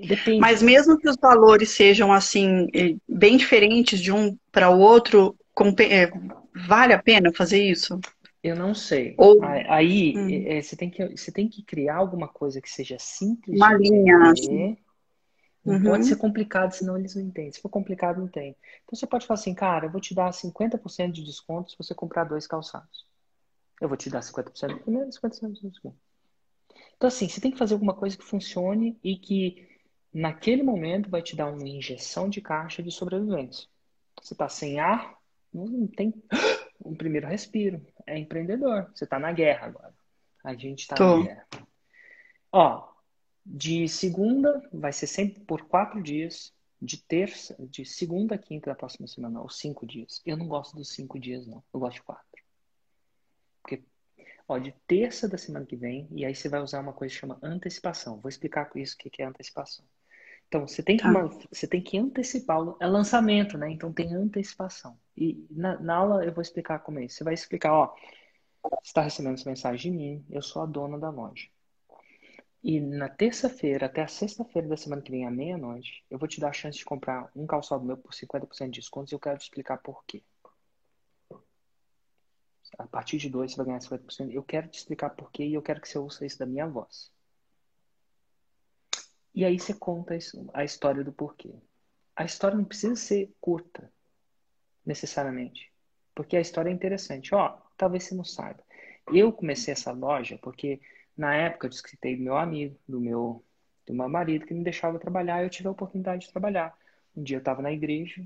depende. 0.06 0.38
Mas 0.38 0.62
mesmo 0.62 0.98
que 0.98 1.08
os 1.08 1.16
valores 1.20 1.70
sejam 1.70 2.12
assim, 2.12 2.68
eh, 2.74 2.96
bem 3.08 3.36
diferentes 3.36 4.00
de 4.00 4.10
um 4.10 4.36
para 4.50 4.70
o 4.70 4.78
outro, 4.78 5.36
eh, 5.80 6.10
vale 6.66 6.92
a 6.94 7.02
pena 7.02 7.32
fazer 7.32 7.62
isso? 7.62 8.00
Eu 8.42 8.56
não 8.56 8.74
sei. 8.74 9.14
Ou... 9.18 9.42
Aí 9.42 10.14
hum. 10.16 10.44
é, 10.46 10.60
você, 10.60 10.76
tem 10.76 10.90
que, 10.90 11.06
você 11.08 11.32
tem 11.32 11.48
que 11.48 11.62
criar 11.62 11.96
alguma 11.96 12.28
coisa 12.28 12.60
que 12.60 12.70
seja 12.70 12.96
simples. 12.98 13.56
Uma 13.56 13.74
linha. 13.74 14.18
Assim. 14.30 14.76
Não 15.64 15.76
uhum. 15.76 15.82
pode 15.82 16.04
ser 16.04 16.16
complicado, 16.16 16.72
senão 16.72 16.96
eles 16.96 17.14
não 17.14 17.22
entendem. 17.22 17.50
Se 17.50 17.60
for 17.60 17.70
complicado, 17.70 18.20
não 18.20 18.28
tem. 18.28 18.54
Então 18.84 18.94
você 18.94 19.06
pode 19.06 19.26
falar 19.26 19.40
assim, 19.40 19.54
cara, 19.54 19.86
eu 19.86 19.90
vou 19.90 20.00
te 20.00 20.14
dar 20.14 20.30
50% 20.30 21.10
de 21.10 21.24
desconto 21.24 21.70
se 21.70 21.78
você 21.78 21.94
comprar 21.94 22.24
dois 22.24 22.46
calçados. 22.46 23.06
Eu 23.80 23.88
vou 23.88 23.96
te 23.96 24.10
dar 24.10 24.20
50% 24.20 24.72
no 24.72 24.78
primeiro 24.80 25.08
e 25.08 25.12
50% 25.12 25.62
no 25.62 25.74
segundo. 25.74 25.96
Então, 26.96 27.08
assim, 27.08 27.28
você 27.28 27.40
tem 27.40 27.50
que 27.50 27.58
fazer 27.58 27.74
alguma 27.74 27.94
coisa 27.94 28.16
que 28.16 28.24
funcione 28.24 28.98
e 29.02 29.16
que 29.16 29.66
naquele 30.14 30.62
momento 30.62 31.10
vai 31.10 31.20
te 31.20 31.34
dar 31.34 31.50
uma 31.50 31.68
injeção 31.68 32.28
de 32.28 32.40
caixa 32.40 32.82
de 32.82 32.90
sobrevivência. 32.92 33.68
Você 34.22 34.32
está 34.32 34.48
sem 34.48 34.78
ar, 34.78 35.18
não 35.52 35.88
tem 35.88 36.14
um 36.84 36.94
primeiro 36.94 37.26
respiro. 37.26 37.84
É 38.06 38.16
empreendedor. 38.16 38.90
Você 38.94 39.04
está 39.04 39.18
na 39.18 39.32
guerra 39.32 39.66
agora. 39.66 39.94
A 40.44 40.54
gente 40.54 40.80
está 40.80 40.94
na 40.98 41.22
guerra. 41.22 41.48
Ó, 42.52 42.88
de 43.44 43.88
segunda 43.88 44.62
vai 44.72 44.92
ser 44.92 45.08
sempre 45.08 45.40
por 45.40 45.62
quatro 45.62 46.00
dias. 46.00 46.54
De 46.80 46.98
terça, 46.98 47.56
de 47.58 47.84
segunda 47.84 48.34
a 48.34 48.38
quinta 48.38 48.68
da 48.68 48.76
próxima 48.76 49.08
semana, 49.08 49.40
ou 49.40 49.48
cinco 49.48 49.86
dias. 49.86 50.20
Eu 50.24 50.36
não 50.36 50.46
gosto 50.46 50.76
dos 50.76 50.90
cinco 50.90 51.18
dias, 51.18 51.46
não. 51.46 51.64
Eu 51.72 51.80
gosto 51.80 51.94
de 51.94 52.02
quatro. 52.02 52.26
Porque, 53.62 53.82
ó, 54.46 54.58
de 54.58 54.72
terça 54.86 55.26
da 55.26 55.38
semana 55.38 55.64
que 55.64 55.76
vem, 55.76 56.06
e 56.10 56.26
aí 56.26 56.34
você 56.34 56.46
vai 56.46 56.60
usar 56.60 56.80
uma 56.80 56.92
coisa 56.92 57.14
que 57.14 57.20
chama 57.20 57.38
antecipação. 57.42 58.20
Vou 58.20 58.28
explicar 58.28 58.66
com 58.66 58.78
isso 58.78 58.96
o 58.96 58.98
que 58.98 59.22
é 59.22 59.24
antecipação. 59.24 59.86
Então, 60.54 60.68
você 60.68 60.84
tem 60.84 60.96
que, 60.96 61.02
tá. 61.02 61.28
você 61.50 61.66
tem 61.66 61.82
que 61.82 61.98
antecipar. 61.98 62.60
É 62.78 62.86
lançamento, 62.86 63.58
né? 63.58 63.72
Então, 63.72 63.92
tem 63.92 64.14
antecipação. 64.14 64.96
E 65.16 65.44
na, 65.50 65.80
na 65.80 65.96
aula 65.96 66.24
eu 66.24 66.32
vou 66.32 66.42
explicar 66.42 66.78
como 66.78 67.00
é 67.00 67.06
isso. 67.06 67.16
Você 67.16 67.24
vai 67.24 67.34
explicar, 67.34 67.72
ó, 67.72 67.92
você 68.62 68.70
está 68.84 69.00
recebendo 69.00 69.34
essa 69.34 69.50
mensagem 69.50 69.90
de 69.90 69.98
mim, 69.98 70.24
eu 70.30 70.40
sou 70.40 70.62
a 70.62 70.66
dona 70.66 70.96
da 70.96 71.10
loja. 71.10 71.48
E 72.62 72.78
na 72.78 73.08
terça-feira 73.08 73.86
até 73.86 74.02
a 74.02 74.06
sexta-feira 74.06 74.68
da 74.68 74.76
semana 74.76 75.02
que 75.02 75.10
vem, 75.10 75.26
à 75.26 75.30
meia-noite, 75.30 76.04
eu 76.08 76.20
vou 76.20 76.28
te 76.28 76.38
dar 76.40 76.50
a 76.50 76.52
chance 76.52 76.78
de 76.78 76.84
comprar 76.84 77.28
um 77.34 77.48
calçado 77.48 77.84
meu 77.84 77.96
por 77.96 78.12
50% 78.14 78.66
de 78.66 78.78
desconto 78.78 79.12
e 79.12 79.14
eu 79.16 79.20
quero 79.20 79.38
te 79.38 79.42
explicar 79.42 79.78
por 79.78 80.04
quê. 80.06 80.22
A 82.78 82.86
partir 82.86 83.18
de 83.18 83.28
dois 83.28 83.50
você 83.50 83.56
vai 83.56 83.66
ganhar 83.66 83.80
50%. 83.80 84.30
Eu 84.30 84.44
quero 84.44 84.68
te 84.68 84.78
explicar 84.78 85.10
por 85.10 85.32
quê 85.32 85.44
e 85.46 85.54
eu 85.54 85.62
quero 85.62 85.80
que 85.80 85.88
você 85.88 85.98
ouça 85.98 86.24
isso 86.24 86.38
da 86.38 86.46
minha 86.46 86.66
voz. 86.68 87.12
E 89.34 89.44
aí 89.44 89.58
você 89.58 89.74
conta 89.74 90.16
a 90.52 90.64
história 90.64 91.02
do 91.02 91.12
porquê. 91.12 91.54
A 92.14 92.24
história 92.24 92.56
não 92.56 92.64
precisa 92.64 92.94
ser 92.94 93.34
curta, 93.40 93.90
necessariamente. 94.86 95.72
Porque 96.14 96.36
a 96.36 96.40
história 96.40 96.70
é 96.70 96.72
interessante. 96.72 97.34
Ó, 97.34 97.58
talvez 97.76 98.04
você 98.04 98.14
não 98.14 98.24
saiba. 98.24 98.62
Eu 99.12 99.32
comecei 99.32 99.72
essa 99.72 99.90
loja 99.90 100.38
porque 100.40 100.80
na 101.16 101.34
época 101.34 101.66
eu 101.66 101.70
descritei 101.70 102.16
do 102.16 102.22
meu 102.22 102.36
amigo, 102.36 102.78
do 102.88 103.00
meu, 103.00 103.44
do 103.86 103.94
meu 103.94 104.08
marido, 104.08 104.46
que 104.46 104.54
me 104.54 104.64
deixava 104.64 104.98
trabalhar, 104.98 105.42
eu 105.42 105.50
tive 105.50 105.68
a 105.68 105.72
oportunidade 105.72 106.26
de 106.26 106.32
trabalhar. 106.32 106.76
Um 107.16 107.22
dia 107.22 107.36
eu 107.36 107.40
estava 107.40 107.62
na 107.62 107.72
igreja, 107.72 108.24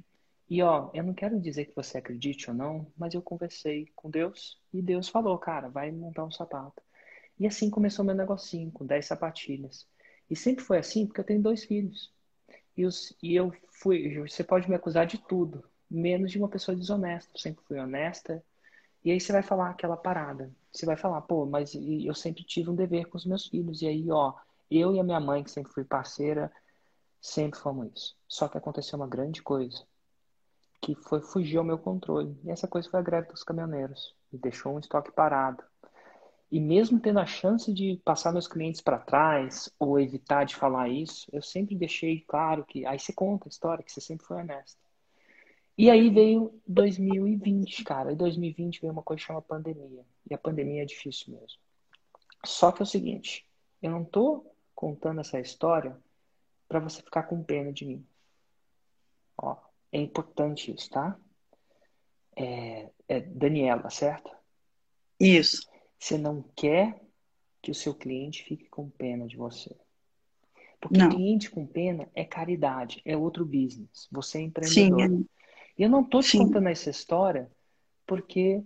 e 0.49 0.62
ó, 0.62 0.90
eu 0.94 1.05
não 1.05 1.12
quero 1.12 1.38
dizer 1.38 1.66
que 1.66 1.77
você 1.77 1.99
acredite 1.99 2.49
ou 2.51 2.57
não, 2.57 2.90
mas 2.97 3.12
eu 3.12 3.21
conversei 3.21 3.92
com 3.94 4.09
Deus, 4.11 4.59
e 4.73 4.81
Deus 4.81 5.09
falou, 5.09 5.37
cara, 5.38 5.68
vai 5.68 5.90
montar 5.90 6.25
um 6.25 6.31
sapato. 6.31 6.83
E 7.38 7.47
assim 7.47 7.68
começou 7.68 8.05
meu 8.05 8.14
negocinho, 8.14 8.71
com 8.73 8.87
10 8.87 9.07
sapatilhas. 9.07 9.87
E 10.31 10.37
sempre 10.37 10.64
foi 10.64 10.79
assim, 10.79 11.07
porque 11.07 11.21
eu 11.21 11.25
tenho 11.25 11.43
dois 11.43 11.64
filhos. 11.64 12.12
E, 12.77 12.85
os, 12.85 13.14
e 13.23 13.35
eu 13.35 13.53
fui, 13.71 14.21
você 14.21 14.45
pode 14.45 14.69
me 14.69 14.77
acusar 14.77 15.07
de 15.07 15.19
tudo, 15.19 15.64
menos 15.91 16.31
de 16.31 16.38
uma 16.38 16.49
pessoa 16.49 16.77
desonesta. 16.77 17.31
Eu 17.35 17.41
sempre 17.41 17.64
fui 17.64 17.79
honesta, 17.79 18.43
e 19.05 19.11
aí 19.11 19.21
você 19.21 19.33
vai 19.33 19.43
falar 19.43 19.71
aquela 19.71 19.97
parada. 19.97 20.51
Você 20.73 20.85
vai 20.85 20.97
falar, 20.97 21.23
pô, 21.23 21.47
mas 21.47 21.75
eu 21.75 22.14
sempre 22.14 22.45
tive 22.45 22.71
um 22.71 22.75
dever 22.75 23.07
com 23.07 23.17
os 23.17 23.25
meus 23.25 23.47
filhos. 23.47 23.81
E 23.83 23.87
aí, 23.87 24.11
ó, 24.11 24.35
eu 24.71 24.95
e 24.95 25.01
a 25.01 25.05
minha 25.05 25.21
mãe, 25.21 25.43
que 25.43 25.51
sempre 25.51 25.73
fui 25.73 25.85
parceira, 25.85 26.53
sempre 27.21 27.59
fomos 27.59 27.91
isso. 27.95 28.17
Só 28.29 28.49
que 28.49 28.59
aconteceu 28.59 28.99
uma 28.99 29.07
grande 29.07 29.43
coisa, 29.43 29.83
que 30.81 30.95
foi 30.95 31.21
fugir 31.21 31.57
ao 31.57 31.64
meu 31.64 31.79
controle. 31.79 32.37
E 32.45 32.51
essa 32.51 32.69
coisa 32.69 32.88
foi 32.91 33.01
a 33.01 33.03
greve 33.03 33.29
dos 33.29 33.43
caminhoneiros. 33.43 34.14
Me 34.33 34.38
deixou 34.38 34.75
um 34.75 34.79
estoque 34.79 35.11
parado. 35.12 35.62
E 36.51 36.59
mesmo 36.59 36.99
tendo 36.99 37.19
a 37.19 37.27
chance 37.27 37.73
de 37.73 38.01
passar 38.05 38.33
meus 38.33 38.49
clientes 38.49 38.81
para 38.81 38.99
trás 38.99 39.71
ou 39.79 40.01
evitar 40.01 40.45
de 40.45 40.57
falar 40.57 40.89
isso, 40.89 41.29
eu 41.33 41.43
sempre 41.43 41.75
deixei 41.75 42.21
claro 42.27 42.65
que. 42.65 42.87
Aí 42.87 42.99
você 42.99 43.13
conta 43.13 43.49
a 43.49 43.51
história, 43.51 43.85
que 43.85 43.93
você 43.93 44.01
sempre 44.01 44.27
foi 44.27 44.39
honesta. 44.39 44.81
E 45.77 45.91
aí 45.91 46.11
veio 46.11 46.61
2020, 46.67 47.85
cara. 47.85 48.13
Em 48.13 48.17
2020 48.17 48.81
veio 48.81 48.93
uma 48.93 49.03
coisa 49.03 49.21
que 49.21 49.27
chama 49.27 49.43
pandemia. 49.43 50.05
E 50.29 50.35
a 50.35 50.39
pandemia 50.39 50.83
é 50.83 50.87
difícil 50.87 51.35
mesmo. 51.35 51.59
Só 52.45 52.73
que 52.73 52.83
é 52.83 52.85
o 52.85 52.87
seguinte, 52.87 53.47
eu 53.83 53.91
não 53.91 54.05
tô 54.05 54.45
contando 54.75 55.21
essa 55.21 55.39
história 55.39 55.97
para 56.69 56.81
você 56.81 57.03
ficar 57.03 57.25
com 57.25 57.43
pena 57.43 57.73
de 57.73 57.85
mim. 57.85 58.07
Ó, 59.37 59.57
é 59.93 60.01
importante 60.01 60.73
isso, 60.75 60.91
tá? 60.91 61.17
É, 62.37 62.91
é 63.07 63.21
Daniela, 63.21 63.91
certo? 63.91 64.31
Isso. 65.19 65.69
Você 65.99 66.17
não 66.17 66.43
quer 66.55 67.01
que 67.61 67.71
o 67.71 67.75
seu 67.75 67.95
cliente 67.95 68.45
fique 68.45 68.69
com 68.69 68.89
pena 68.89 69.27
de 69.27 69.37
você. 69.37 69.75
Porque 70.81 70.99
não. 70.99 71.09
cliente 71.09 71.51
com 71.51 71.67
pena 71.67 72.09
é 72.15 72.25
caridade, 72.25 73.03
é 73.05 73.17
outro 73.17 73.45
business. 73.45 74.09
Você 74.13 74.39
é 74.39 74.43
empreendedor. 74.43 75.01
Sim, 75.01 75.23
é. 75.23 75.39
E 75.79 75.83
eu 75.83 75.89
não 75.89 76.05
tô 76.05 76.21
te 76.21 76.31
Sim. 76.31 76.39
contando 76.39 76.69
essa 76.69 76.91
história 76.91 77.51
porque 78.07 78.63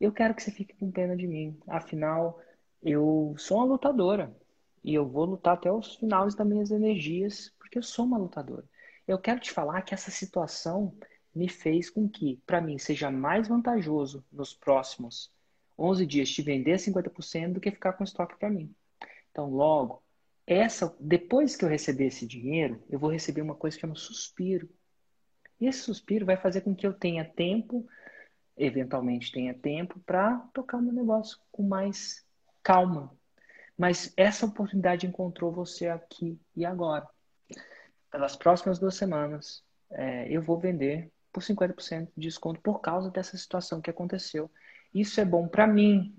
eu 0.00 0.12
quero 0.12 0.34
que 0.34 0.42
você 0.42 0.50
fique 0.50 0.74
com 0.76 0.90
pena 0.90 1.16
de 1.16 1.26
mim. 1.26 1.58
Afinal, 1.66 2.40
eu 2.82 3.34
sou 3.36 3.58
uma 3.58 3.66
lutadora. 3.66 4.34
E 4.84 4.94
eu 4.94 5.06
vou 5.06 5.24
lutar 5.24 5.54
até 5.54 5.70
os 5.70 5.96
finais 5.96 6.34
das 6.34 6.46
minhas 6.46 6.70
energias, 6.70 7.52
porque 7.58 7.78
eu 7.78 7.82
sou 7.82 8.04
uma 8.04 8.16
lutadora. 8.16 8.64
Eu 9.06 9.18
quero 9.18 9.40
te 9.40 9.50
falar 9.50 9.82
que 9.82 9.92
essa 9.92 10.10
situação 10.10 10.94
me 11.34 11.48
fez 11.48 11.90
com 11.90 12.08
que, 12.08 12.40
para 12.46 12.60
mim, 12.60 12.78
seja 12.78 13.10
mais 13.10 13.48
vantajoso 13.48 14.24
nos 14.32 14.54
próximos 14.54 15.30
11 15.78 16.06
dias 16.06 16.30
te 16.30 16.42
vender 16.42 16.76
50% 16.76 17.52
do 17.52 17.60
que 17.60 17.70
ficar 17.70 17.92
com 17.92 18.04
estoque 18.04 18.38
para 18.38 18.50
mim. 18.50 18.74
Então, 19.30 19.48
logo, 19.50 20.02
essa, 20.46 20.94
depois 20.98 21.54
que 21.54 21.64
eu 21.64 21.68
receber 21.68 22.06
esse 22.06 22.26
dinheiro, 22.26 22.82
eu 22.88 22.98
vou 22.98 23.10
receber 23.10 23.42
uma 23.42 23.54
coisa 23.54 23.76
que 23.76 23.82
chama 23.82 23.94
suspiro. 23.94 24.68
E 25.60 25.66
esse 25.66 25.80
suspiro 25.80 26.26
vai 26.26 26.36
fazer 26.36 26.62
com 26.62 26.74
que 26.74 26.86
eu 26.86 26.92
tenha 26.92 27.24
tempo, 27.24 27.86
eventualmente 28.56 29.30
tenha 29.30 29.54
tempo, 29.54 30.00
para 30.00 30.38
tocar 30.52 30.78
o 30.78 30.82
meu 30.82 30.92
negócio 30.92 31.38
com 31.52 31.62
mais 31.62 32.24
calma. 32.62 33.16
Mas 33.76 34.12
essa 34.16 34.46
oportunidade 34.46 35.06
encontrou 35.06 35.52
você 35.52 35.88
aqui 35.88 36.40
e 36.56 36.64
agora. 36.64 37.06
Pelas 38.10 38.34
próximas 38.34 38.78
duas 38.78 38.96
semanas, 38.96 39.62
é, 39.90 40.28
eu 40.28 40.42
vou 40.42 40.58
vender 40.58 41.12
por 41.32 41.42
50% 41.42 42.08
de 42.16 42.28
desconto 42.28 42.60
por 42.60 42.80
causa 42.80 43.10
dessa 43.10 43.36
situação 43.36 43.80
que 43.80 43.90
aconteceu. 43.90 44.50
Isso 44.94 45.20
é 45.20 45.24
bom 45.24 45.46
para 45.46 45.66
mim. 45.66 46.14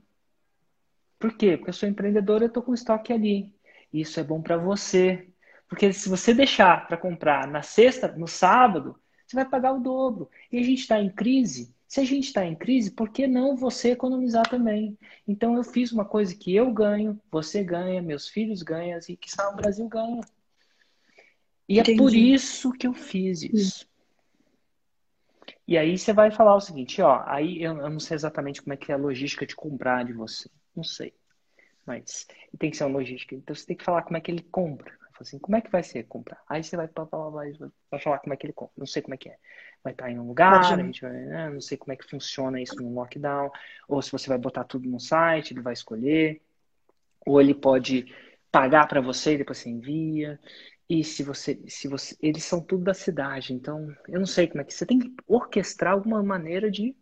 Por 1.18 1.34
quê? 1.34 1.58
Porque 1.58 1.70
eu 1.70 1.74
sou 1.74 1.90
empreendedor 1.90 2.42
e 2.42 2.46
eu 2.46 2.48
estou 2.48 2.64
com 2.64 2.74
estoque 2.74 3.12
ali. 3.12 3.54
Isso 3.92 4.20
é 4.20 4.24
bom 4.24 4.42
para 4.42 4.58
você. 4.58 5.28
Porque 5.68 5.92
se 5.92 6.10
você 6.10 6.34
deixar 6.34 6.88
para 6.88 6.98
comprar 6.98 7.48
na 7.48 7.62
sexta, 7.62 8.08
no 8.08 8.28
sábado, 8.28 9.00
você 9.26 9.36
vai 9.36 9.46
pagar 9.46 9.74
o 9.74 9.80
dobro. 9.80 10.30
E 10.52 10.58
a 10.58 10.64
gente 10.64 10.80
está 10.80 11.00
em 11.00 11.10
crise. 11.10 11.74
Se 11.88 12.00
a 12.00 12.06
gente 12.06 12.26
está 12.26 12.46
em 12.46 12.56
crise, 12.56 12.92
por 12.92 13.10
que 13.10 13.28
não 13.28 13.56
você 13.56 13.92
economizar 13.92 14.48
também? 14.48 14.98
Então 15.28 15.56
eu 15.56 15.64
fiz 15.64 15.92
uma 15.92 16.06
coisa 16.06 16.36
que 16.36 16.56
eu 16.56 16.72
ganho, 16.72 17.20
você 17.32 17.64
ganha, 17.64 18.02
meus 18.02 18.28
filhos 18.28 18.62
ganham 18.62 19.00
e 19.10 19.18
que 19.18 19.30
o 19.42 19.56
Brasil 19.56 19.88
ganha. 19.88 20.22
E 21.68 21.80
Entendi. 21.80 21.94
é 21.94 21.98
por 21.98 22.14
isso 22.14 22.72
que 22.74 22.86
eu 22.86 22.94
fiz 22.94 23.42
isso. 23.42 23.89
E 25.70 25.78
aí 25.78 25.98
você 25.98 26.12
vai 26.12 26.32
falar 26.32 26.56
o 26.56 26.60
seguinte, 26.60 27.00
ó, 27.02 27.24
aí 27.28 27.62
eu, 27.62 27.78
eu 27.78 27.90
não 27.90 28.00
sei 28.00 28.16
exatamente 28.16 28.62
como 28.62 28.74
é 28.74 28.78
que 28.78 28.92
é 28.92 28.96
a 28.96 28.98
logística 28.98 29.46
de 29.46 29.56
comprar 29.56 30.04
de 30.04 30.14
você. 30.14 30.50
Não 30.76 30.84
sei. 30.84 31.14
Mas 31.86 32.28
tem 32.58 32.72
que 32.72 32.78
ser 32.78 32.86
uma 32.86 32.98
logística. 32.98 33.36
Então 33.36 33.56
você 33.56 33.68
tem 33.68 33.76
que 33.76 33.84
falar 33.84 34.02
como 34.02 34.18
é 34.18 34.22
que 34.22 34.32
ele 34.32 34.42
compra 34.42 35.00
assim, 35.22 35.40
como 35.40 35.58
é 35.58 35.62
que 35.62 35.72
vai 35.72 35.84
ser 35.84 36.04
comprar? 36.04 36.42
Aí 36.48 36.64
você 36.64 36.76
vai, 36.76 36.88
vai, 36.88 37.54
vai 37.92 38.00
falar 38.00 38.20
como 38.20 38.34
é 38.34 38.38
que 38.38 38.46
ele 38.46 38.54
compra. 38.54 38.74
Não 38.78 38.86
sei 38.86 39.02
como 39.02 39.14
é 39.14 39.18
que 39.18 39.30
é. 39.30 39.38
Vai 39.84 39.94
estar 39.94 40.10
em 40.10 40.20
um 40.20 40.28
lugar, 40.28 40.74
a 40.74 40.84
gente 40.84 41.02
vai, 41.02 41.12
né? 41.12 41.50
não 41.50 41.62
sei 41.62 41.78
como 41.78 41.94
é 41.94 41.96
que 41.96 42.10
funciona 42.10 42.62
isso 42.62 42.76
no 42.76 42.94
lockdown. 42.94 43.50
Ou 43.88 44.02
se 44.02 44.12
você 44.12 44.28
vai 44.28 44.38
botar 44.38 44.64
tudo 44.64 44.90
no 44.90 45.00
site, 45.00 45.54
ele 45.54 45.62
vai 45.62 45.74
escolher. 45.74 46.42
Ou 47.26 47.40
ele 47.40 47.54
pode 47.54 48.14
pagar 48.52 48.88
para 48.88 49.02
você 49.02 49.34
e 49.34 49.38
depois 49.38 49.58
você 49.58 49.70
envia. 49.70 50.40
E 50.90 51.04
se 51.04 51.22
você, 51.22 51.62
se 51.68 51.88
você, 51.88 52.18
eles 52.20 52.44
são 52.44 52.60
tudo 52.60 52.84
da 52.84 52.94
cidade, 52.96 53.54
então 53.54 53.96
eu 54.08 54.20
não 54.20 54.26
sei 54.26 54.48
como 54.48 54.62
é 54.62 54.64
que 54.64 54.74
você 54.74 54.86
tem 54.86 54.98
que 54.98 55.14
orquestrar 55.28 55.94
alguma 55.94 56.24
maneira 56.24 56.72
de 56.72 56.96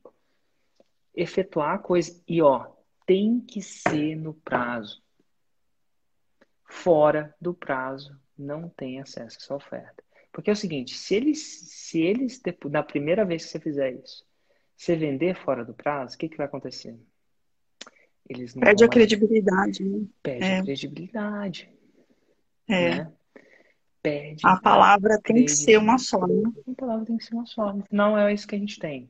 efetuar 1.15 1.75
a 1.75 1.79
coisa. 1.79 2.21
E 2.27 2.41
ó, 2.41 2.69
tem 3.05 3.39
que 3.39 3.61
ser 3.61 4.15
no 4.15 4.33
prazo 4.33 5.01
fora 6.67 7.33
do 7.39 7.53
prazo 7.53 8.19
não 8.37 8.69
tem 8.69 8.99
acesso 8.99 9.37
a 9.39 9.41
essa 9.41 9.55
oferta. 9.55 10.03
Porque 10.31 10.49
é 10.49 10.53
o 10.53 10.55
seguinte, 10.55 10.95
se 10.95 11.15
eles, 11.15 11.39
se 11.39 11.99
eles 11.99 12.41
na 12.69 12.83
primeira 12.83 13.25
vez 13.25 13.45
que 13.45 13.51
você 13.51 13.59
fizer 13.59 13.93
isso, 13.93 14.23
você 14.75 14.95
vender 14.95 15.35
fora 15.35 15.65
do 15.65 15.73
prazo, 15.73 16.15
o 16.15 16.19
que, 16.19 16.29
que 16.29 16.37
vai 16.37 16.45
acontecer? 16.45 16.95
Eles 18.29 18.53
Perde 18.53 18.83
a 18.83 18.89
credibilidade. 18.89 19.83
Né? 19.83 20.05
Perde 20.21 20.45
é. 20.45 20.59
a 20.59 20.63
credibilidade. 20.63 21.73
É. 22.67 22.95
Né? 22.95 23.13
Perde 24.07 24.41
a 24.45 24.55
palavra 24.57 25.19
tem 25.21 25.43
que 25.43 25.51
ser 25.51 25.77
uma 25.77 25.97
só. 25.97 26.25
Né? 26.25 26.51
A 26.71 26.75
palavra 26.75 27.05
tem 27.05 27.17
que 27.17 27.25
ser 27.25 27.35
uma 27.35 27.45
só. 27.45 27.75
Não 27.91 28.17
é 28.17 28.33
isso 28.33 28.47
que 28.47 28.55
a 28.55 28.59
gente 28.59 28.79
tem. 28.79 29.09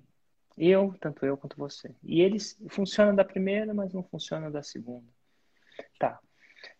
Eu, 0.58 0.96
tanto 1.00 1.24
eu 1.24 1.38
quanto 1.38 1.56
você. 1.56 1.94
E 2.04 2.20
eles 2.22 2.60
funcionam 2.70 3.16
da 3.16 3.24
primeira, 3.24 3.74
mas 3.74 3.94
não 3.94 4.02
funcionam 4.02 4.52
da 4.52 4.64
segunda. 4.64 5.06
Tá. 6.00 6.20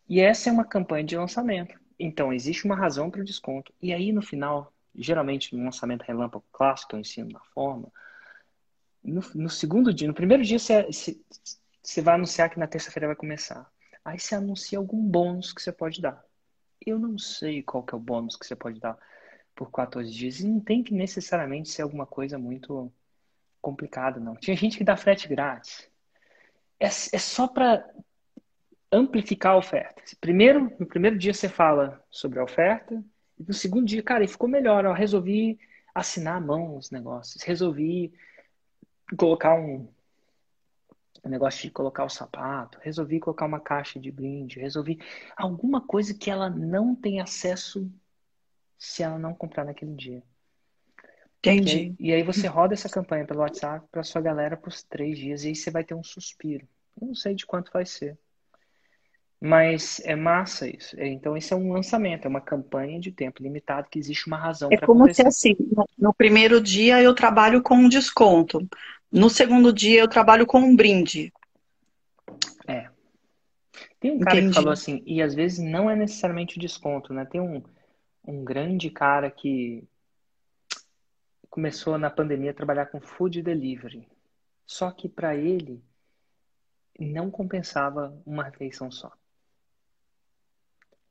E 0.10 0.20
essa 0.20 0.50
é 0.50 0.52
uma 0.52 0.66
campanha 0.66 1.04
de 1.04 1.16
lançamento. 1.16 1.80
Então, 2.00 2.34
existe 2.34 2.66
uma 2.66 2.76
razão 2.76 3.12
para 3.12 3.22
o 3.22 3.26
desconto. 3.26 3.72
E 3.80 3.94
aí, 3.94 4.12
no 4.12 4.22
final, 4.22 4.74
geralmente 4.96 5.56
no 5.56 5.64
lançamento 5.64 6.02
relâmpago 6.02 6.46
clássico, 6.52 6.90
que 6.90 6.96
eu 6.96 7.00
ensino 7.00 7.30
na 7.32 7.40
forma, 7.54 7.92
no, 9.04 9.22
no 9.36 9.50
segundo 9.50 9.94
dia, 9.94 10.08
no 10.08 10.14
primeiro 10.14 10.44
dia 10.44 10.58
você, 10.58 10.88
você 11.84 12.02
vai 12.02 12.16
anunciar 12.16 12.50
que 12.50 12.60
na 12.60 12.68
terça-feira 12.68 13.08
vai 13.08 13.16
começar. 13.16 13.72
Aí 14.04 14.20
você 14.20 14.36
anuncia 14.36 14.78
algum 14.80 15.02
bônus 15.02 15.54
que 15.54 15.62
você 15.62 15.72
pode 15.72 16.02
dar. 16.02 16.27
Eu 16.90 16.98
não 16.98 17.18
sei 17.18 17.62
qual 17.62 17.84
que 17.84 17.94
é 17.94 17.98
o 17.98 18.02
bônus 18.02 18.36
que 18.36 18.46
você 18.46 18.56
pode 18.56 18.80
dar 18.80 18.98
por 19.54 19.72
14 19.72 20.10
dias. 20.12 20.40
E 20.40 20.48
não 20.48 20.60
tem 20.60 20.84
que 20.84 20.94
necessariamente 20.94 21.70
ser 21.70 21.82
alguma 21.82 22.06
coisa 22.06 22.38
muito 22.38 22.92
complicada, 23.62 24.20
não. 24.20 24.36
Tinha 24.36 24.56
gente 24.56 24.78
que 24.78 24.84
dá 24.84 24.96
frete 24.96 25.28
grátis. 25.28 25.90
É, 26.80 26.86
é 26.86 26.90
só 27.20 27.48
para 27.48 27.86
amplificar 28.92 29.54
a 29.54 29.58
oferta. 29.58 30.02
Primeiro, 30.22 30.72
no 30.80 30.86
primeiro 30.86 31.18
dia 31.18 31.34
você 31.34 31.50
fala 31.50 32.02
sobre 32.10 32.40
a 32.40 32.44
oferta, 32.44 33.04
e 33.38 33.44
no 33.44 33.54
segundo 33.54 33.86
dia, 33.86 34.02
cara, 34.02 34.24
e 34.24 34.28
ficou 34.28 34.48
melhor. 34.48 34.86
Ó, 34.86 34.94
resolvi 34.94 35.60
assinar 35.94 36.38
a 36.38 36.42
mão 36.42 36.78
os 36.78 36.92
negócios, 36.92 37.44
resolvi 37.44 38.14
colocar 39.18 39.56
um, 39.56 39.88
um 41.28 41.32
negócio 41.32 41.62
de 41.62 41.72
colocar 41.72 42.06
o 42.06 42.10
sapato, 42.10 42.80
resolvi 42.82 43.20
colocar 43.20 43.46
uma 43.46 43.60
caixa 43.60 44.00
de 44.00 44.12
brinde, 44.12 44.60
resolvi 44.60 45.00
alguma 45.36 45.82
coisa 45.82 46.14
que 46.14 46.32
ela 46.32 46.50
não 46.50 46.96
tem 46.96 47.20
acesso 47.20 47.90
se 48.78 49.04
ela 49.04 49.20
não 49.20 49.34
comprar 49.34 49.66
naquele 49.66 49.94
dia. 49.94 50.24
Entendi. 51.40 51.96
E 52.00 52.12
aí 52.12 52.24
você 52.24 52.48
roda 52.48 52.74
essa 52.74 52.90
campanha 52.90 53.26
pelo 53.26 53.42
WhatsApp 53.42 53.86
para 53.92 54.04
sua 54.04 54.22
galera 54.22 54.58
por 54.58 54.74
três 54.90 55.18
dias 55.18 55.44
e 55.44 55.50
aí 55.50 55.56
você 55.56 55.72
vai 55.72 55.84
ter 55.84 55.94
um 55.94 56.04
suspiro. 56.04 56.68
Eu 57.00 57.08
não 57.08 57.16
sei 57.16 57.36
de 57.36 57.46
quanto 57.46 57.72
vai 57.72 57.86
ser. 57.86 58.18
Mas 59.40 60.02
é 60.04 60.16
massa 60.16 60.68
isso. 60.68 61.00
É, 61.00 61.08
então, 61.08 61.38
isso 61.38 61.54
é 61.54 61.58
um 61.58 61.72
lançamento, 61.72 62.26
é 62.26 62.28
uma 62.28 62.42
campanha 62.42 63.00
de 63.00 63.12
tempo 63.12 63.44
limitado 63.44 63.88
que 63.90 64.00
existe 64.00 64.26
uma 64.26 64.38
razão 64.38 64.70
é 64.72 64.78
como 64.78 65.12
se 65.14 65.22
assim, 65.22 65.56
no 65.98 66.12
primeiro 66.12 66.60
dia 66.60 67.02
eu 67.04 67.14
trabalho 67.14 67.62
com 67.62 67.76
um 67.76 67.88
desconto. 67.88 68.68
No 69.18 69.32
segundo 69.32 69.74
dia 69.74 70.00
eu 70.00 70.08
trabalho 70.08 70.46
com 70.46 70.60
um 70.60 70.76
brinde. 70.76 71.34
É. 72.68 72.88
Tem 74.00 74.12
um 74.12 74.20
cara 74.20 74.38
Entendi. 74.38 74.50
que 74.50 74.56
falou 74.56 74.72
assim, 74.72 75.02
e 75.08 75.24
às 75.24 75.34
vezes 75.34 75.58
não 75.58 75.90
é 75.90 75.96
necessariamente 75.96 76.58
o 76.58 76.62
desconto, 76.62 77.12
né? 77.14 77.26
Tem 77.26 77.42
um, 77.42 77.64
um 78.24 78.44
grande 78.44 78.92
cara 78.92 79.32
que 79.32 79.84
começou 81.50 81.98
na 81.98 82.12
pandemia 82.12 82.52
a 82.52 82.54
trabalhar 82.54 82.86
com 82.86 83.02
food 83.02 83.42
delivery. 83.42 84.08
Só 84.68 84.92
que 84.92 85.10
para 85.10 85.36
ele 85.36 85.84
não 87.00 87.32
compensava 87.32 88.16
uma 88.24 88.44
refeição 88.44 88.92
só. 88.92 89.12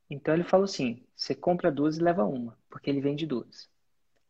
Então 0.09 0.33
ele 0.33 0.45
falou 0.45 0.65
assim: 0.65 1.05
você 1.17 1.35
compra 1.35 1.73
duas 1.73 1.99
e 1.99 2.03
leva 2.03 2.25
uma, 2.25 2.57
porque 2.71 2.89
ele 2.89 3.01
vende 3.01 3.27
duas. 3.27 3.69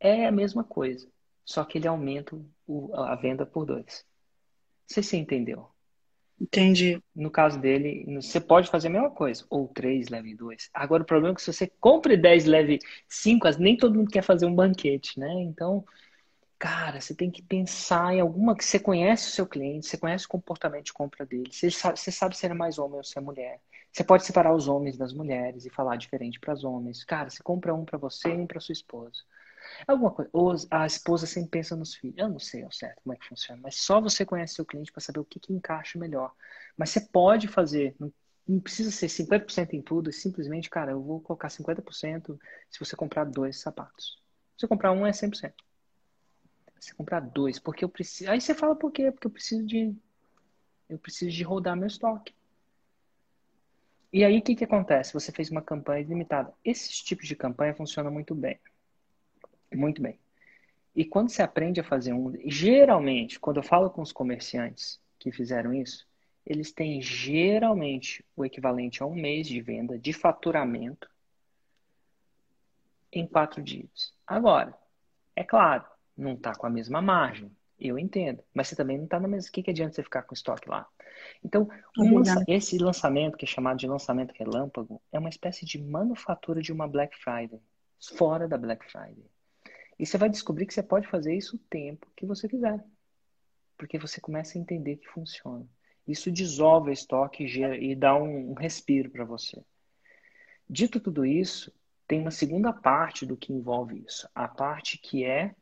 É 0.01 0.27
a 0.27 0.33
mesma 0.33 0.65
coisa, 0.65 1.07
só 1.45 1.63
que 1.63 1.77
ele 1.77 1.87
aumenta 1.87 2.35
o, 2.67 2.95
a 2.95 3.15
venda 3.15 3.47
por 3.47 3.65
dois. 3.65 4.05
Não 4.89 4.95
sei 4.95 5.03
se 5.03 5.11
você 5.11 5.17
entendeu. 5.17 5.69
Entendi. 6.39 7.03
No 7.15 7.31
caso 7.31 7.59
dele, 7.59 8.05
você 8.21 8.39
pode 8.41 8.69
fazer 8.71 8.89
a 8.89 8.91
mesma 8.91 9.11
coisa, 9.11 9.45
ou 9.49 9.69
três, 9.69 10.09
leve 10.09 10.35
dois. 10.35 10.69
Agora 10.73 11.03
o 11.03 11.07
problema 11.07 11.33
é 11.33 11.35
que 11.35 11.43
se 11.43 11.53
você 11.53 11.67
compra 11.81 12.17
dez, 12.17 12.45
leve 12.45 12.79
cinco, 13.09 13.49
nem 13.59 13.77
todo 13.77 13.95
mundo 13.95 14.11
quer 14.11 14.23
fazer 14.23 14.45
um 14.45 14.55
banquete, 14.55 15.19
né? 15.19 15.33
Então, 15.41 15.85
cara, 16.59 17.01
você 17.01 17.15
tem 17.15 17.31
que 17.31 17.43
pensar 17.43 18.15
em 18.15 18.21
alguma 18.21 18.55
que 18.55 18.65
você 18.65 18.79
conhece 18.79 19.29
o 19.29 19.33
seu 19.33 19.47
cliente, 19.47 19.87
você 19.87 19.97
conhece 19.97 20.27
o 20.27 20.29
comportamento 20.29 20.87
de 20.87 20.93
compra 20.93 21.25
dele, 21.25 21.51
você 21.51 21.71
sabe, 21.71 21.99
você 21.99 22.13
sabe 22.13 22.37
se 22.37 22.47
ele 22.47 22.53
é 22.55 22.57
mais 22.57 22.79
homem 22.79 22.99
ou 22.99 23.05
se 23.05 23.19
é 23.19 23.21
mulher. 23.21 23.61
Você 23.91 24.05
pode 24.05 24.27
separar 24.27 24.55
os 24.55 24.69
homens 24.69 24.99
das 24.99 25.15
mulheres 25.15 25.65
e 25.65 25.71
falar 25.71 25.97
diferente 25.97 26.39
para 26.39 26.53
os 26.53 26.65
homens. 26.65 27.03
Cara, 27.03 27.31
você 27.31 27.43
compra 27.43 27.75
um 27.75 27.85
para 27.85 27.97
você 27.97 28.29
e 28.29 28.37
um 28.37 28.47
para 28.47 28.61
sua 28.61 28.75
esposa. 28.75 29.23
Alguma 29.87 30.11
coisa. 30.11 30.31
Ou 30.33 30.55
a 30.71 30.87
esposa 30.87 31.27
sempre 31.27 31.51
pensa 31.51 31.77
nos 31.77 31.95
filhos. 31.95 32.17
Eu 32.19 32.29
não 32.29 32.39
sei 32.39 32.63
ao 32.63 32.73
certo 32.73 33.03
como 33.03 33.15
é 33.15 33.17
que 33.17 33.27
funciona, 33.27 33.61
mas 33.63 33.77
só 33.77 34.01
você 34.01 34.25
conhece 34.25 34.55
seu 34.55 34.65
cliente 34.65 34.93
para 34.93 35.01
saber 35.01 35.21
o 35.21 35.25
que, 35.25 35.41
que 35.41 35.53
encaixa 35.53 35.99
melhor. 35.99 36.33
Mas 36.77 36.91
você 36.91 37.01
pode 37.01 37.49
fazer, 37.49 37.95
não, 37.99 38.13
não 38.47 38.61
precisa 38.61 38.91
ser 38.91 39.09
50% 39.09 39.75
em 39.75 39.83
tudo, 39.83 40.11
é 40.11 40.13
simplesmente, 40.13 40.71
cara, 40.71 40.93
eu 40.93 41.03
vou 41.03 41.21
colocar 41.21 41.49
50% 41.49 42.39
se 42.71 42.79
você 42.79 42.95
comprar 42.97 43.25
dois 43.25 43.61
sapatos. 43.61 44.23
Se 44.57 44.61
você 44.61 44.69
comprar 44.69 44.93
um, 44.93 45.07
é 45.07 45.13
100%. 45.13 45.53
Se 46.79 46.91
você 46.91 46.95
comprar 46.95 47.21
dois, 47.21 47.59
porque 47.59 47.85
eu 47.85 47.89
preciso. 47.89 48.31
Aí 48.31 48.41
você 48.41 48.55
fala 48.55 48.77
por 48.77 48.93
quê? 48.93 49.11
Porque 49.11 49.27
eu 49.27 49.31
preciso 49.31 49.65
de. 49.67 49.95
Eu 50.89 50.99
preciso 50.99 51.31
de 51.33 51.43
rodar 51.43 51.77
meu 51.77 51.89
estoque. 51.89 52.35
E 54.13 54.25
aí, 54.25 54.39
o 54.39 54.43
que, 54.43 54.55
que 54.55 54.65
acontece? 54.65 55.13
Você 55.13 55.33
fez 55.33 55.51
uma 55.51 55.61
campanha 55.61 56.03
limitada. 56.07 56.53
Esses 56.65 57.03
tipos 57.03 57.27
de 57.27 57.37
campanha 57.37 57.75
funcionam 57.75 58.11
muito 58.11 58.35
bem. 58.35 58.59
Muito 59.73 60.01
bem. 60.01 60.19
E 60.95 61.05
quando 61.05 61.29
você 61.29 61.43
aprende 61.43 61.81
a 61.81 61.85
fazer 61.85 62.13
um. 62.13 62.33
Geralmente, 62.47 63.39
quando 63.39 63.59
eu 63.59 63.63
falo 63.63 63.91
com 63.91 64.01
os 64.01 64.13
comerciantes 64.13 65.01
que 65.19 65.31
fizeram 65.31 65.75
isso, 65.75 66.07
eles 66.45 66.73
têm 66.73 67.03
geralmente 67.03 68.25
o 68.37 68.45
equivalente 68.45 69.03
a 69.03 69.07
um 69.07 69.15
mês 69.15 69.47
de 69.47 69.61
venda 69.61 69.99
de 69.99 70.13
faturamento 70.13 71.11
em 73.13 73.27
quatro 73.27 73.63
dias. 73.63 74.15
Agora, 74.27 74.75
é 75.35 75.45
claro, 75.45 75.85
não 76.17 76.33
está 76.35 76.55
com 76.55 76.67
a 76.67 76.71
mesma 76.71 77.03
margem. 77.03 77.51
Eu 77.79 77.99
entendo. 77.99 78.43
Mas 78.55 78.69
você 78.69 78.77
também 78.77 78.97
não 78.97 79.05
está 79.05 79.21
na 79.21 79.29
mesma. 79.29 79.51
O 79.51 79.53
que, 79.53 79.63
que 79.63 79.71
adianta 79.71 79.95
você 79.95 80.03
ficar 80.03 80.23
com 80.23 80.33
estoque 80.33 80.69
lá? 80.69 80.89
Então, 81.45 81.69
um 81.99 82.19
lança... 82.19 82.43
esse 82.49 82.79
lançamento, 82.79 83.37
que 83.37 83.45
é 83.45 83.49
chamado 83.49 83.79
de 83.79 83.87
lançamento 83.87 84.33
relâmpago, 84.33 85.01
é 85.13 85.19
uma 85.19 85.29
espécie 85.29 85.67
de 85.67 85.83
manufatura 85.83 86.63
de 86.63 86.73
uma 86.73 86.89
Black 86.89 87.17
Friday, 87.19 87.61
fora 88.17 88.49
da 88.49 88.57
Black 88.57 88.91
Friday. 88.91 89.25
E 89.99 90.05
você 90.05 90.19
vai 90.19 90.29
descobrir 90.29 90.67
que 90.67 90.75
você 90.75 90.83
pode 90.83 91.09
fazer 91.09 91.35
isso 91.35 91.57
o 91.57 91.61
tempo 91.71 92.07
que 92.15 92.27
você 92.27 92.49
quiser. 92.49 92.85
Porque 93.79 93.99
você 93.99 94.21
começa 94.21 94.59
a 94.59 94.61
entender 94.61 94.97
que 94.97 95.09
funciona. 95.09 95.67
Isso 96.07 96.31
dissolve 96.31 96.91
o 96.91 96.93
estoque 96.93 97.45
e, 97.45 97.49
gera, 97.49 97.77
e 97.77 97.95
dá 97.95 98.17
um, 98.17 98.51
um 98.51 98.55
respiro 98.55 99.11
para 99.11 99.25
você. 99.25 99.63
Dito 100.69 101.01
tudo 101.01 101.25
isso, 101.25 101.73
tem 102.07 102.21
uma 102.21 102.31
segunda 102.31 102.73
parte 102.73 103.27
do 103.27 103.37
que 103.37 103.53
envolve 103.53 104.05
isso. 104.07 104.29
A 104.35 104.47
parte 104.47 104.99
que 104.99 105.25
é 105.25 105.55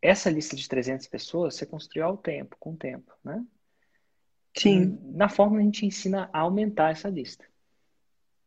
essa 0.00 0.30
lista 0.30 0.54
de 0.54 0.68
300 0.68 1.06
pessoas 1.06 1.54
você 1.54 1.66
construiu 1.66 2.06
ao 2.06 2.16
tempo, 2.16 2.56
com 2.58 2.72
o 2.72 2.76
tempo, 2.76 3.12
né? 3.24 3.44
Sim. 4.56 4.98
Na 5.12 5.28
forma 5.28 5.58
a 5.58 5.62
gente 5.62 5.84
ensina 5.84 6.30
a 6.32 6.40
aumentar 6.40 6.90
essa 6.90 7.08
lista. 7.08 7.44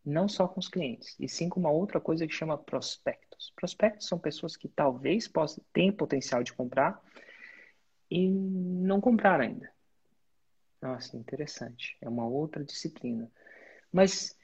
Não 0.03 0.27
só 0.27 0.47
com 0.47 0.59
os 0.59 0.67
clientes, 0.67 1.15
e 1.19 1.27
sim 1.27 1.49
com 1.49 1.59
uma 1.59 1.71
outra 1.71 1.99
coisa 1.99 2.25
que 2.25 2.33
chama 2.33 2.57
prospectos. 3.39 3.52
Prospectos 3.56 4.08
são 4.08 4.19
pessoas 4.19 4.58
que 4.58 4.67
talvez 4.67 5.28
possam, 5.28 5.63
tenham 5.71 5.93
potencial 5.93 6.43
de 6.43 6.54
comprar 6.54 7.02
e 8.12 8.28
não 8.28 8.99
compraram 8.99 9.43
ainda. 9.43 9.71
Nossa, 10.82 11.17
interessante. 11.17 11.97
É 12.02 12.10
uma 12.10 12.28
outra 12.28 12.63
disciplina. 12.63 13.32
Mas 13.91 14.36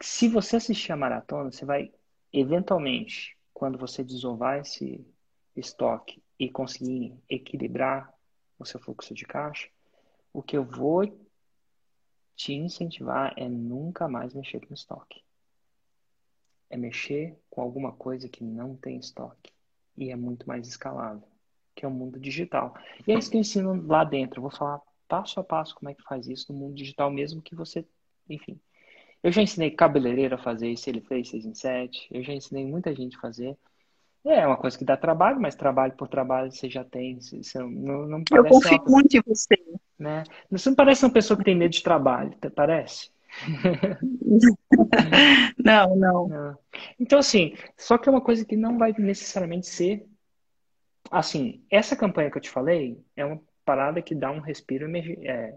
se 0.00 0.28
você 0.28 0.56
assistir 0.56 0.92
a 0.92 0.96
maratona, 0.96 1.50
você 1.50 1.64
vai, 1.64 1.92
eventualmente, 2.32 3.36
quando 3.52 3.78
você 3.78 4.02
desovar 4.02 4.60
esse 4.60 5.06
estoque 5.54 6.22
e 6.38 6.50
conseguir 6.50 7.16
equilibrar 7.28 8.12
o 8.58 8.64
seu 8.64 8.80
fluxo 8.80 9.14
de 9.14 9.24
caixa, 9.24 9.68
o 10.32 10.42
que 10.42 10.56
eu 10.56 10.64
vou 10.64 11.06
te 12.34 12.54
incentivar 12.54 13.34
é 13.36 13.48
nunca 13.48 14.08
mais 14.08 14.34
mexer 14.34 14.60
com 14.60 14.74
estoque. 14.74 15.22
É 16.72 16.76
mexer 16.78 17.38
com 17.50 17.60
alguma 17.60 17.92
coisa 17.92 18.30
que 18.30 18.42
não 18.42 18.74
tem 18.74 18.96
estoque 18.96 19.52
e 19.94 20.10
é 20.10 20.16
muito 20.16 20.48
mais 20.48 20.66
escalável, 20.66 21.22
que 21.74 21.84
é 21.84 21.88
o 21.88 21.90
mundo 21.90 22.18
digital. 22.18 22.74
E 23.06 23.12
é 23.12 23.18
isso 23.18 23.30
que 23.30 23.36
eu 23.36 23.42
ensino 23.42 23.86
lá 23.86 24.04
dentro. 24.04 24.38
Eu 24.38 24.42
vou 24.42 24.50
falar 24.50 24.80
passo 25.06 25.38
a 25.38 25.44
passo 25.44 25.74
como 25.74 25.90
é 25.90 25.94
que 25.94 26.02
faz 26.02 26.26
isso 26.26 26.50
no 26.50 26.58
mundo 26.58 26.74
digital, 26.74 27.10
mesmo 27.10 27.42
que 27.42 27.54
você, 27.54 27.84
enfim. 28.26 28.58
Eu 29.22 29.30
já 29.30 29.42
ensinei 29.42 29.70
cabeleireiro 29.70 30.34
a 30.34 30.38
fazer 30.38 30.70
isso, 30.70 30.88
ele 30.88 31.02
fez 31.02 31.28
6 31.28 31.44
em 31.44 31.54
7. 31.54 32.08
Eu 32.10 32.24
já 32.24 32.32
ensinei 32.32 32.64
muita 32.64 32.94
gente 32.94 33.18
a 33.18 33.20
fazer. 33.20 33.54
É 34.24 34.46
uma 34.46 34.56
coisa 34.56 34.78
que 34.78 34.84
dá 34.84 34.96
trabalho, 34.96 35.38
mas 35.38 35.54
trabalho 35.54 35.92
por 35.92 36.08
trabalho 36.08 36.50
você 36.50 36.70
já 36.70 36.82
tem. 36.82 37.20
Você 37.20 37.58
não, 37.58 38.06
não 38.06 38.24
Eu 38.32 38.44
confio 38.46 38.82
muito 38.86 39.14
em 39.16 39.22
você. 39.26 39.56
Né? 39.98 40.24
Você 40.50 40.70
não 40.70 40.76
parece 40.76 41.04
uma 41.04 41.12
pessoa 41.12 41.36
que 41.36 41.44
tem 41.44 41.54
medo 41.54 41.72
de 41.72 41.82
trabalho, 41.82 42.34
parece? 42.54 43.10
não, 45.64 45.96
não, 45.96 46.28
não. 46.28 46.58
Então, 46.98 47.18
assim, 47.18 47.54
só 47.76 47.98
que 47.98 48.08
é 48.08 48.12
uma 48.12 48.20
coisa 48.20 48.44
que 48.44 48.56
não 48.56 48.78
vai 48.78 48.94
necessariamente 48.98 49.66
ser. 49.66 50.06
Assim, 51.10 51.62
essa 51.70 51.96
campanha 51.96 52.30
que 52.30 52.38
eu 52.38 52.42
te 52.42 52.50
falei 52.50 53.02
é 53.16 53.24
uma 53.24 53.40
parada 53.64 54.02
que 54.02 54.14
dá 54.14 54.30
um 54.30 54.40
respiro 54.40 54.90
é, 54.96 55.54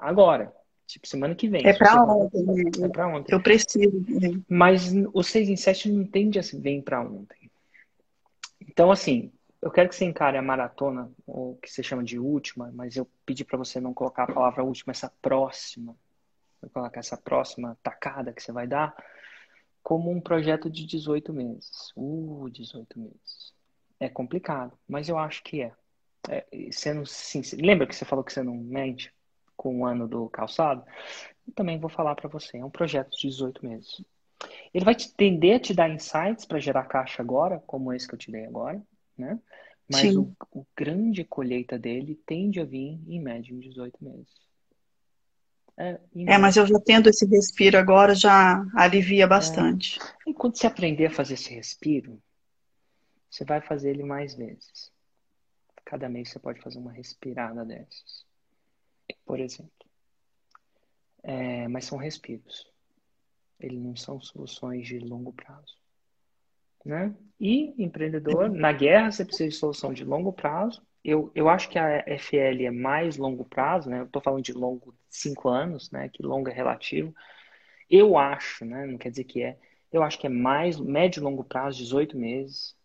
agora. 0.00 0.52
Tipo, 0.86 1.06
semana 1.06 1.34
que 1.34 1.48
vem. 1.48 1.66
É 1.66 1.72
pra 1.72 2.04
ontem. 2.04 2.44
Né? 2.44 2.62
É 2.82 2.88
pra 2.88 3.08
ontem. 3.08 3.32
Eu 3.32 3.42
preciso. 3.42 4.04
Mas 4.48 4.92
o 5.12 5.22
6 5.22 5.48
em 5.48 5.56
7 5.56 5.90
não 5.90 6.04
tende 6.04 6.38
a 6.38 6.42
vir 6.42 6.82
pra 6.82 7.00
ontem. 7.00 7.50
Então, 8.68 8.90
assim, 8.90 9.32
eu 9.60 9.70
quero 9.70 9.88
que 9.88 9.94
você 9.94 10.04
encare 10.04 10.36
a 10.36 10.42
maratona, 10.42 11.10
ou 11.26 11.56
que 11.56 11.70
você 11.70 11.82
chama 11.82 12.02
de 12.02 12.18
última, 12.18 12.70
mas 12.74 12.96
eu 12.96 13.08
pedi 13.24 13.44
para 13.44 13.56
você 13.56 13.80
não 13.80 13.94
colocar 13.94 14.24
a 14.24 14.32
palavra 14.32 14.64
última, 14.64 14.90
essa 14.90 15.10
próxima. 15.22 15.96
Vou 16.62 16.70
colocar 16.70 17.00
essa 17.00 17.16
próxima 17.16 17.76
tacada 17.82 18.32
que 18.32 18.42
você 18.42 18.52
vai 18.52 18.66
dar, 18.66 18.94
como 19.82 20.10
um 20.10 20.20
projeto 20.20 20.70
de 20.70 20.86
18 20.86 21.32
meses. 21.32 21.92
Uh, 21.96 22.48
18 22.50 22.98
meses. 22.98 23.52
É 23.98 24.08
complicado, 24.08 24.78
mas 24.88 25.08
eu 25.08 25.18
acho 25.18 25.42
que 25.42 25.62
é. 25.62 25.72
é 26.28 26.46
sendo 26.70 27.04
sincero, 27.04 27.62
lembra 27.64 27.86
que 27.86 27.94
você 27.94 28.04
falou 28.04 28.24
que 28.24 28.32
você 28.32 28.42
não 28.42 28.56
mente 28.56 29.12
com 29.56 29.80
o 29.80 29.86
ano 29.86 30.08
do 30.08 30.28
calçado? 30.28 30.84
Eu 31.46 31.52
também 31.54 31.78
vou 31.78 31.90
falar 31.90 32.14
para 32.14 32.28
você. 32.28 32.58
É 32.58 32.64
um 32.64 32.70
projeto 32.70 33.10
de 33.10 33.28
18 33.28 33.66
meses. 33.66 34.04
Ele 34.72 34.84
vai 34.84 34.94
te 34.94 35.12
tender 35.12 35.56
a 35.56 35.60
te 35.60 35.74
dar 35.74 35.90
insights 35.90 36.44
para 36.44 36.58
gerar 36.58 36.84
caixa 36.84 37.22
agora, 37.22 37.62
como 37.66 37.92
esse 37.92 38.08
que 38.08 38.14
eu 38.14 38.18
te 38.18 38.30
dei 38.30 38.44
agora, 38.46 38.82
né? 39.16 39.38
Mas 39.90 40.16
o, 40.16 40.32
o, 40.50 40.66
grande 40.76 41.22
colheita 41.22 41.78
dele 41.78 42.14
tende 42.26 42.60
a 42.60 42.64
vir 42.64 42.98
em 43.06 43.20
média 43.20 43.52
em 43.52 43.58
18 43.58 44.02
meses. 44.02 44.51
É, 45.82 45.98
é, 46.28 46.38
mas 46.38 46.56
eu 46.56 46.64
já 46.64 46.78
tendo 46.78 47.08
esse 47.08 47.26
respiro 47.26 47.76
agora 47.76 48.14
já 48.14 48.64
alivia 48.72 49.26
bastante. 49.26 49.98
É. 50.00 50.30
E 50.30 50.34
quando 50.34 50.56
você 50.56 50.68
aprender 50.68 51.06
a 51.06 51.10
fazer 51.10 51.34
esse 51.34 51.52
respiro, 51.52 52.22
você 53.28 53.44
vai 53.44 53.60
fazer 53.60 53.90
ele 53.90 54.04
mais 54.04 54.32
vezes. 54.34 54.92
Cada 55.84 56.08
mês 56.08 56.30
você 56.30 56.38
pode 56.38 56.60
fazer 56.60 56.78
uma 56.78 56.92
respirada 56.92 57.64
dessas, 57.64 58.24
por 59.26 59.40
exemplo. 59.40 59.72
É, 61.24 61.66
mas 61.66 61.86
são 61.86 61.98
respiros. 61.98 62.70
Eles 63.58 63.80
não 63.80 63.96
são 63.96 64.20
soluções 64.20 64.86
de 64.86 65.00
longo 65.00 65.32
prazo. 65.32 65.76
Né? 66.84 67.12
E 67.40 67.74
empreendedor, 67.82 68.48
na 68.48 68.72
guerra 68.72 69.10
você 69.10 69.24
precisa 69.24 69.48
de 69.48 69.56
solução 69.56 69.92
de 69.92 70.04
longo 70.04 70.32
prazo. 70.32 70.80
Eu, 71.04 71.32
eu 71.34 71.48
acho 71.48 71.68
que 71.68 71.78
a 71.78 72.04
FL 72.18 72.64
é 72.64 72.70
mais 72.70 73.16
longo 73.16 73.44
prazo, 73.44 73.90
né? 73.90 74.00
Eu 74.00 74.04
estou 74.04 74.22
falando 74.22 74.44
de 74.44 74.52
longo 74.52 74.94
cinco 75.10 75.48
anos, 75.48 75.90
né? 75.90 76.08
Que 76.08 76.22
longo 76.22 76.48
é 76.48 76.52
relativo. 76.52 77.14
Eu 77.90 78.16
acho, 78.16 78.64
né? 78.64 78.86
Não 78.86 78.98
quer 78.98 79.10
dizer 79.10 79.24
que 79.24 79.42
é. 79.42 79.58
Eu 79.92 80.02
acho 80.02 80.18
que 80.18 80.26
é 80.26 80.30
mais 80.30 80.78
médio 80.78 81.20
e 81.20 81.24
longo 81.24 81.44
prazo, 81.44 81.78
18 81.78 82.16
meses. 82.16 82.76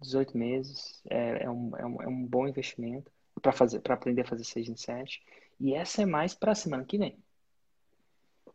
18 0.00 0.36
meses 0.36 1.00
é, 1.08 1.44
é, 1.44 1.50
um, 1.50 1.76
é, 1.76 1.86
um, 1.86 2.02
é 2.02 2.08
um 2.08 2.26
bom 2.26 2.48
investimento 2.48 3.10
para 3.40 3.52
fazer 3.52 3.80
para 3.80 3.94
aprender 3.94 4.22
a 4.22 4.26
fazer 4.26 4.44
6 4.44 4.68
em 4.68 4.76
7. 4.76 5.22
E 5.60 5.74
essa 5.74 6.02
é 6.02 6.06
mais 6.06 6.34
para 6.34 6.52
a 6.52 6.54
semana 6.56 6.84
que 6.84 6.98
vem. 6.98 7.16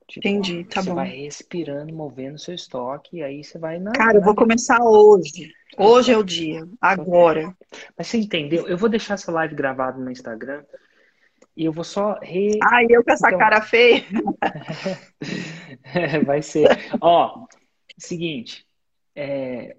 Tipo, 0.08 0.26
Entendi, 0.26 0.64
tá 0.64 0.82
você 0.82 0.90
bom. 0.90 0.96
Você 0.96 1.02
vai 1.02 1.10
respirando, 1.10 1.94
movendo 1.94 2.40
seu 2.40 2.56
estoque, 2.56 3.18
e 3.18 3.24
aí 3.24 3.44
você 3.44 3.60
vai 3.60 3.78
na. 3.78 3.92
Cara, 3.92 4.18
eu 4.18 4.22
vou 4.22 4.34
começar 4.34 4.82
hoje. 4.82 5.54
Hoje 5.78 6.14
é 6.14 6.18
o 6.18 6.24
dia. 6.24 6.66
Agora. 6.80 7.54
Mas 7.98 8.08
você 8.08 8.18
entendeu? 8.18 8.68
Eu 8.68 8.78
vou 8.78 8.88
deixar 8.88 9.16
essa 9.16 9.32
live 9.32 9.54
gravada 9.54 10.00
no 10.00 10.10
Instagram. 10.10 10.64
E 11.58 11.66
eu 11.66 11.74
vou 11.74 11.84
só 11.84 12.18
re. 12.22 12.58
Ai, 12.64 12.86
eu 12.90 13.04
com 13.04 13.12
essa 13.12 13.28
então... 13.28 13.40
cara 13.40 13.62
feia. 13.62 14.06
vai 16.26 16.42
ser. 16.42 16.68
Ó, 17.02 17.46
seguinte. 17.98 18.66
É, 19.14 19.76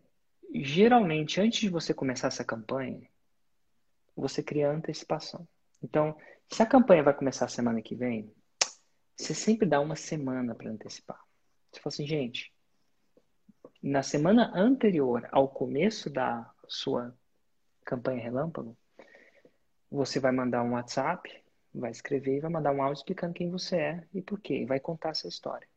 geralmente, 0.52 1.40
antes 1.40 1.60
de 1.60 1.70
você 1.70 1.94
começar 1.94 2.28
essa 2.28 2.44
campanha, 2.44 3.00
você 4.14 4.42
cria 4.42 4.70
antecipação. 4.70 5.48
Então, 5.82 6.14
se 6.50 6.62
a 6.62 6.66
campanha 6.66 7.02
vai 7.02 7.14
começar 7.14 7.48
semana 7.48 7.80
que 7.80 7.94
vem, 7.94 8.30
você 9.18 9.34
sempre 9.34 9.66
dá 9.66 9.80
uma 9.80 9.96
semana 9.96 10.54
para 10.54 10.70
antecipar. 10.70 11.20
Você 11.72 11.80
fala 11.80 11.92
assim, 11.92 12.06
gente, 12.06 12.54
na 13.82 14.02
semana 14.02 14.52
anterior 14.54 15.28
ao 15.32 15.48
começo 15.48 16.08
da 16.08 16.48
sua 16.68 17.14
campanha 17.84 18.22
relâmpago, 18.22 18.76
você 19.90 20.20
vai 20.20 20.30
mandar 20.30 20.62
um 20.62 20.72
WhatsApp, 20.72 21.44
vai 21.74 21.90
escrever 21.90 22.36
e 22.36 22.40
vai 22.40 22.50
mandar 22.50 22.72
um 22.72 22.80
áudio 22.80 23.00
explicando 23.00 23.34
quem 23.34 23.50
você 23.50 23.76
é 23.76 24.08
e 24.14 24.22
por 24.22 24.40
quê, 24.40 24.62
e 24.62 24.66
vai 24.66 24.78
contar 24.78 25.10
essa 25.10 25.26
história. 25.26 25.68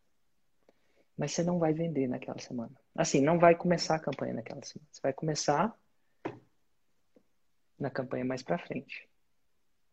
Mas 1.17 1.31
você 1.31 1.43
não 1.43 1.57
vai 1.57 1.73
vender 1.73 2.07
naquela 2.07 2.39
semana. 2.39 2.71
Assim, 2.95 3.21
não 3.21 3.39
vai 3.39 3.55
começar 3.55 3.95
a 3.95 3.99
campanha 3.99 4.33
naquela 4.33 4.63
semana. 4.63 4.87
Você 4.91 5.01
vai 5.01 5.13
começar 5.13 5.75
na 7.79 7.89
campanha 7.89 8.23
mais 8.23 8.43
para 8.43 8.59
frente 8.59 9.10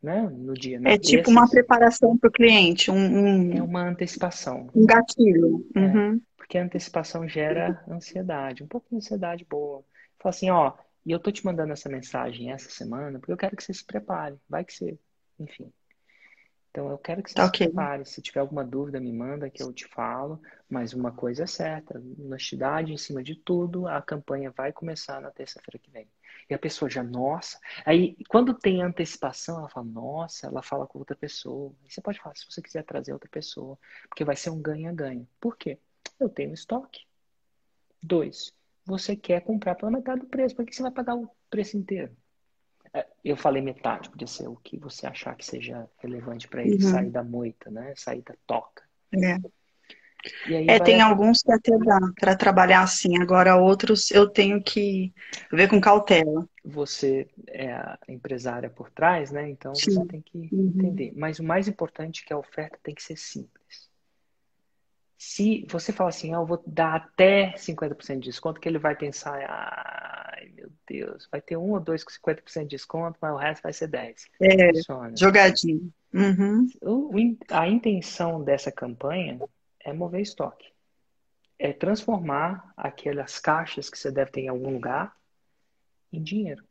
né? 0.02 0.28
No 0.30 0.54
dia. 0.54 0.80
É 0.84 0.96
tipo 0.96 1.30
uma 1.30 1.48
preparação 1.48 2.16
para 2.16 2.28
o 2.28 2.32
cliente, 2.32 2.90
um, 2.90 2.96
um, 2.96 3.56
É 3.56 3.62
uma 3.62 3.88
antecipação. 3.88 4.68
Um 4.74 4.86
gatilho. 4.86 5.66
É, 5.74 5.80
uhum. 5.80 6.20
porque 6.36 6.58
a 6.58 6.64
antecipação 6.64 7.28
gera 7.28 7.82
ansiedade, 7.88 8.62
um 8.62 8.68
pouco 8.68 8.86
de 8.90 8.96
ansiedade 8.96 9.44
boa. 9.44 9.84
Fala 10.18 10.30
assim, 10.30 10.50
ó, 10.50 10.72
e 11.04 11.10
eu 11.10 11.18
tô 11.18 11.30
te 11.30 11.44
mandando 11.44 11.72
essa 11.72 11.88
mensagem 11.88 12.50
essa 12.50 12.70
semana 12.70 13.18
porque 13.18 13.32
eu 13.32 13.36
quero 13.36 13.56
que 13.56 13.62
você 13.62 13.72
se 13.72 13.84
prepare. 13.84 14.36
Vai 14.48 14.64
que 14.64 14.72
você, 14.72 14.98
enfim. 15.38 15.72
Então 16.70 16.90
eu 16.90 16.98
quero 16.98 17.22
que 17.22 17.30
você 17.30 17.36
tá 17.36 17.46
okay. 17.46 17.66
se 17.66 17.72
prepare. 17.72 18.04
Se 18.04 18.22
tiver 18.22 18.40
alguma 18.40 18.64
dúvida, 18.64 19.00
me 19.00 19.12
manda 19.12 19.50
que 19.50 19.62
eu 19.62 19.72
te 19.72 19.86
falo. 19.88 20.40
Mas 20.68 20.92
uma 20.92 21.10
coisa 21.10 21.44
é 21.44 21.46
certa, 21.46 22.00
honestidade 22.18 22.92
em 22.92 22.98
cima 22.98 23.22
de 23.22 23.34
tudo, 23.34 23.88
a 23.88 24.02
campanha 24.02 24.50
vai 24.50 24.72
começar 24.72 25.20
na 25.20 25.30
terça-feira 25.30 25.78
que 25.78 25.90
vem. 25.90 26.06
E 26.48 26.54
a 26.54 26.58
pessoa 26.58 26.90
já, 26.90 27.02
nossa. 27.02 27.58
Aí, 27.84 28.16
quando 28.28 28.54
tem 28.54 28.82
antecipação, 28.82 29.58
ela 29.58 29.68
fala, 29.68 29.86
nossa, 29.86 30.46
ela 30.46 30.62
fala 30.62 30.86
com 30.86 30.98
outra 30.98 31.14
pessoa. 31.14 31.74
E 31.84 31.92
você 31.92 32.00
pode 32.00 32.18
falar, 32.18 32.34
se 32.36 32.46
você 32.50 32.62
quiser 32.62 32.84
trazer 32.84 33.12
outra 33.12 33.28
pessoa, 33.28 33.78
porque 34.08 34.24
vai 34.24 34.34
ser 34.34 34.50
um 34.50 34.60
ganha-ganha. 34.60 35.28
Por 35.38 35.56
quê? 35.56 35.78
Eu 36.18 36.28
tenho 36.28 36.54
estoque. 36.54 37.04
Dois, 38.02 38.54
você 38.84 39.14
quer 39.14 39.42
comprar 39.42 39.74
pela 39.74 39.90
metade 39.90 40.20
do 40.20 40.26
preço. 40.26 40.56
Por 40.56 40.64
que 40.64 40.74
você 40.74 40.82
vai 40.82 40.90
pagar 40.90 41.14
o 41.14 41.30
preço 41.50 41.76
inteiro? 41.76 42.16
É, 42.94 43.06
eu 43.22 43.36
falei 43.36 43.60
metade, 43.60 44.08
podia 44.08 44.26
ser 44.26 44.48
o 44.48 44.56
que 44.56 44.78
você 44.78 45.06
achar 45.06 45.36
que 45.36 45.44
seja 45.44 45.88
relevante 45.98 46.48
para 46.48 46.62
ele 46.62 46.82
uhum. 46.82 46.90
sair 46.90 47.10
da 47.10 47.22
moita, 47.22 47.70
né? 47.70 47.92
Sair 47.94 48.22
da 48.22 48.34
toca. 48.46 48.82
É. 49.12 49.38
É, 50.46 50.78
tem 50.80 51.00
alguns 51.00 51.42
que 51.42 51.52
até 51.52 51.76
dá 51.78 51.98
para 52.18 52.36
trabalhar 52.36 52.82
assim, 52.82 53.20
agora 53.20 53.56
outros 53.56 54.10
eu 54.10 54.28
tenho 54.28 54.62
que 54.62 55.12
ver 55.52 55.68
com 55.68 55.80
cautela. 55.80 56.46
Você 56.64 57.28
é 57.46 57.72
a 57.72 57.98
empresária 58.08 58.68
por 58.68 58.90
trás, 58.90 59.30
né? 59.30 59.48
Então 59.48 59.74
Sim. 59.74 59.92
você 59.92 60.06
tem 60.06 60.20
que 60.20 60.48
uhum. 60.52 60.72
entender. 60.74 61.12
Mas 61.16 61.38
o 61.38 61.44
mais 61.44 61.68
importante 61.68 62.22
é 62.22 62.26
que 62.26 62.32
a 62.32 62.38
oferta 62.38 62.78
tem 62.82 62.94
que 62.94 63.02
ser 63.02 63.16
simples. 63.16 63.88
Se 65.16 65.66
você 65.68 65.92
fala 65.92 66.10
assim, 66.10 66.32
ah, 66.32 66.38
eu 66.38 66.46
vou 66.46 66.62
dar 66.64 66.94
até 66.94 67.52
50% 67.56 68.20
de 68.20 68.28
desconto, 68.28 68.60
que 68.60 68.68
ele 68.68 68.78
vai 68.78 68.94
pensar, 68.94 69.34
ai 69.48 70.48
meu 70.54 70.70
Deus, 70.86 71.28
vai 71.30 71.40
ter 71.40 71.56
um 71.56 71.72
ou 71.72 71.80
dois 71.80 72.04
com 72.04 72.10
50% 72.10 72.62
de 72.62 72.68
desconto, 72.68 73.18
mas 73.20 73.32
o 73.32 73.36
resto 73.36 73.62
vai 73.62 73.72
ser 73.72 73.88
10%. 73.88 74.14
É, 74.40 74.72
Funciona. 74.74 75.16
jogadinho. 75.16 75.92
Uhum. 76.14 76.68
A 77.50 77.68
intenção 77.68 78.42
dessa 78.42 78.70
campanha 78.70 79.38
é 79.88 79.92
mover 79.92 80.20
estoque. 80.20 80.72
É 81.58 81.72
transformar 81.72 82.72
aquelas 82.76 83.38
caixas 83.38 83.90
que 83.90 83.98
você 83.98 84.10
deve 84.10 84.30
ter 84.30 84.42
em 84.42 84.48
algum 84.48 84.70
lugar 84.72 85.16
em 86.12 86.22
dinheiro. 86.22 86.64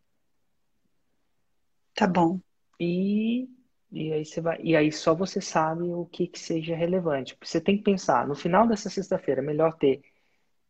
Tá 1.94 2.08
bom. 2.08 2.40
E, 2.80 3.50
e 3.92 4.14
aí 4.14 4.26
você 4.26 4.40
vai. 4.40 4.60
E 4.62 4.76
aí 4.76 4.92
só 4.92 5.14
você 5.16 5.42
sabe 5.42 5.84
o 5.84 6.06
que, 6.06 6.28
que 6.28 6.40
seja 6.40 6.76
relevante. 6.76 7.38
Você 7.42 7.60
tem 7.60 7.78
que 7.78 7.84
pensar, 7.84 8.28
no 8.28 8.36
final 8.36 8.68
dessa 8.68 8.90
sexta-feira, 8.90 9.42
melhor 9.42 9.78
ter 9.78 10.04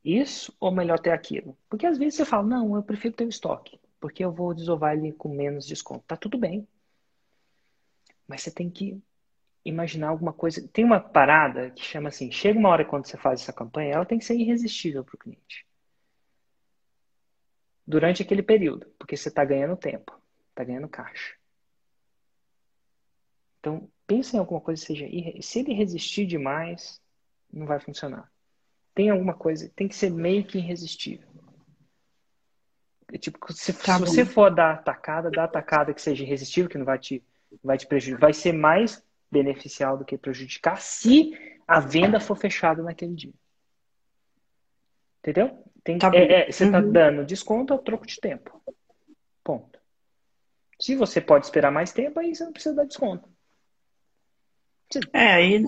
isso 0.04 0.56
ou 0.60 0.72
melhor 0.72 1.00
ter 1.00 1.12
aquilo? 1.12 1.58
Porque 1.70 1.86
às 1.86 1.98
vezes 1.98 2.16
você 2.16 2.26
fala, 2.26 2.48
não, 2.48 2.76
eu 2.76 2.84
prefiro 2.84 3.14
ter 3.16 3.26
o 3.26 3.30
estoque, 3.30 3.80
porque 4.00 4.24
eu 4.24 4.32
vou 4.32 4.54
desovar 4.54 4.98
ele 4.98 5.12
com 5.12 5.30
menos 5.30 5.66
desconto. 5.68 6.06
Tá 6.08 6.16
tudo 6.16 6.38
bem. 6.38 6.68
Mas 8.28 8.42
você 8.42 8.52
tem 8.52 8.70
que 8.70 9.02
imaginar 9.70 10.10
alguma 10.10 10.34
coisa. 10.34 10.68
Tem 10.70 10.84
uma 10.84 11.00
parada 11.00 11.72
que 11.72 11.84
chama 11.84 12.10
assim: 12.10 12.32
chega 12.32 12.58
uma 12.58 12.70
hora 12.70 12.86
quando 12.86 13.06
você 13.06 13.18
faz 13.18 13.42
essa 13.42 13.54
campanha, 13.54 13.94
ela 13.94 14.06
tem 14.06 14.20
que 14.20 14.26
ser 14.26 14.36
irresistível 14.36 15.04
para 15.04 15.16
o 15.16 15.20
cliente. 15.20 15.66
Durante 17.86 18.22
aquele 18.22 18.44
período, 18.44 18.88
porque 18.98 19.16
você 19.16 19.30
está 19.30 19.46
ganhando 19.46 19.78
tempo, 19.78 20.20
está 20.50 20.64
ganhando 20.64 20.90
caixa. 20.90 21.36
Então, 23.60 23.90
pense 24.06 24.36
em 24.36 24.40
alguma 24.40 24.62
coisa 24.62 24.82
que 24.82 24.88
seja. 24.88 25.42
Se 25.42 25.60
ele 25.60 25.74
resistir 25.74 26.26
demais, 26.26 27.02
não 27.52 27.66
vai 27.66 27.80
funcionar. 27.80 28.30
Tem 28.94 29.10
alguma 29.10 29.34
coisa, 29.34 29.72
tem 29.76 29.88
que 29.88 29.96
ser 29.96 30.10
meio 30.10 30.44
que 30.44 30.58
irresistível. 30.58 31.28
É 33.14 33.18
tipo, 33.18 33.40
se, 33.54 33.72
tá 33.72 33.94
se 33.94 34.00
você 34.02 34.26
for 34.26 34.54
dar 34.54 34.74
atacada, 34.74 35.32
dá 35.32 35.46
atacada 35.46 35.94
que 35.94 36.02
seja 36.02 36.24
irresistível, 36.24 36.70
que 36.70 36.78
não 36.78 36.86
vai 36.86 37.00
te, 37.00 37.24
vai 37.64 37.78
te 37.78 37.88
prejudicar. 37.88 38.20
Vai 38.20 38.34
ser 38.34 38.52
mais 38.52 39.02
beneficiar 39.32 39.98
do 39.98 40.06
que 40.06 40.18
prejudicar 40.18 40.82
se 40.82 41.32
a 41.68 41.80
venda 41.80 42.20
for 42.20 42.38
fechada 42.38 42.82
naquele 42.82 43.14
dia. 43.14 43.34
Entendeu? 45.20 45.64
Tem, 45.84 45.98
tá 45.98 46.12
é, 46.14 46.42
é, 46.42 46.52
você 46.52 46.66
está 46.66 46.80
uhum. 46.80 46.92
dando 46.92 47.26
desconto 47.26 47.74
ao 47.74 47.80
troco 47.80 48.06
de 48.06 48.20
tempo. 48.20 48.62
Ponto. 49.44 49.80
Se 50.80 50.96
você 50.96 51.20
pode 51.20 51.46
esperar 51.46 51.72
mais 51.72 51.92
tempo, 51.92 52.20
aí 52.20 52.34
você 52.34 52.44
não 52.44 52.52
precisa 52.52 52.76
dar 52.76 52.86
desconto. 52.86 53.30
É, 55.14 55.34
aí. 55.34 55.60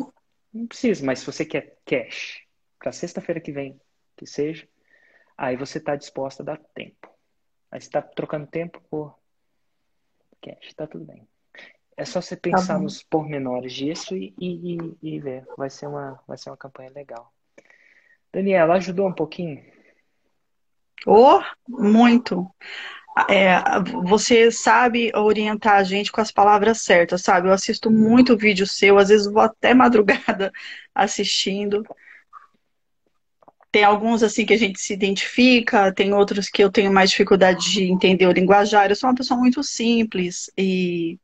Não 0.52 0.66
precisa, 0.68 1.06
mas 1.06 1.20
se 1.20 1.26
você 1.26 1.46
quer 1.46 1.78
cash 1.86 2.44
para 2.80 2.92
sexta-feira 2.92 3.40
que 3.40 3.52
vem, 3.52 3.80
que 4.18 4.26
seja, 4.26 4.68
aí 5.38 5.56
você 5.56 5.78
está 5.78 5.96
disposta 5.96 6.42
a 6.42 6.46
dar 6.46 6.58
tempo. 6.74 7.08
Aí 7.72 7.80
você 7.80 7.88
está 7.88 8.02
trocando 8.02 8.48
tempo 8.48 8.82
por 8.90 9.16
cash, 10.42 10.74
tá 10.74 10.88
tudo 10.88 11.06
bem. 11.06 11.28
É 12.00 12.06
só 12.06 12.22
você 12.22 12.34
tá 12.34 12.50
pensar 12.50 12.76
tá 12.76 12.80
nos 12.80 13.04
pormenores 13.04 13.74
disso 13.74 14.16
e, 14.16 14.34
e, 14.40 14.78
e, 15.04 15.20
ver. 15.20 15.46
Vai 15.58 15.70
ser, 15.70 15.86
uma, 15.86 16.18
vai 16.26 16.38
ser 16.38 16.50
uma 16.50 16.56
campanha 16.56 16.90
legal. 16.96 17.30
Daniela, 18.32 18.76
ajudou 18.76 19.10
um 19.10 19.14
pouquinho? 19.14 19.62
Oh, 21.06 21.42
muito. 21.68 22.50
É, 23.30 23.60
você 24.06 24.50
sabe 24.50 25.12
orientar 25.14 25.76
a 25.76 25.84
gente 25.84 26.10
com 26.10 26.22
as 26.22 26.32
palavras 26.32 26.80
certas, 26.80 27.22
sabe? 27.22 27.50
Eu 27.50 27.52
assisto 27.52 27.92
muito 27.92 28.38
vídeo 28.38 28.66
seu, 28.66 28.98
às 28.98 29.10
vezes 29.10 29.30
vou 29.30 29.42
até 29.42 29.74
madrugada 29.76 30.54
assistindo. 30.96 31.84
Tem 33.74 33.84
alguns 33.84 34.24
assim 34.24 34.46
que 34.46 34.54
a 34.54 34.58
gente 34.58 34.80
se 34.80 34.94
identifica, 34.94 35.94
tem 35.94 36.14
outros 36.14 36.48
que 36.48 36.64
eu 36.64 36.72
tenho 36.72 36.94
mais 36.94 37.10
dificuldade 37.10 37.70
de 37.70 37.92
entender 37.92 38.26
o 38.26 38.32
linguajar. 38.32 38.90
Eu 38.90 38.96
sou 38.96 39.10
uma 39.10 39.16
pessoa 39.18 39.38
muito 39.38 39.62
simples 39.62 40.50
e 40.58 41.20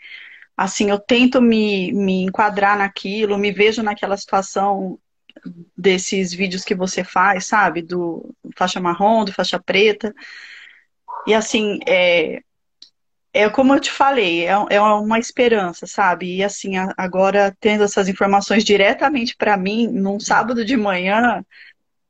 assim 0.56 0.90
eu 0.90 1.00
tento 1.00 1.42
me, 1.42 1.92
me 1.94 2.24
enquadrar 2.24 2.78
naquilo, 2.78 3.38
me 3.38 3.52
vejo 3.52 3.84
naquela 3.84 4.18
situação 4.18 5.00
desses 5.78 6.34
vídeos 6.34 6.64
que 6.64 6.76
você 6.76 7.04
faz, 7.04 7.46
sabe? 7.46 7.82
Do 7.82 8.34
faixa 8.56 8.80
marrom, 8.80 9.26
do 9.26 9.34
faixa 9.34 9.60
preta. 9.60 10.14
E 11.28 11.34
assim, 11.34 11.80
é, 11.88 12.42
é 13.34 13.50
como 13.50 13.74
eu 13.76 13.80
te 13.80 13.92
falei, 13.92 14.46
é, 14.48 14.54
é 14.70 14.82
uma 14.82 15.20
esperança, 15.20 15.86
sabe? 15.86 16.38
E 16.38 16.44
assim, 16.44 16.74
agora 16.98 17.56
tendo 17.60 17.84
essas 17.84 18.08
informações 18.08 18.64
diretamente 18.64 19.36
para 19.36 19.58
mim, 19.58 19.88
num 19.88 20.20
sábado 20.20 20.64
de 20.64 20.78
manhã, 20.78 21.44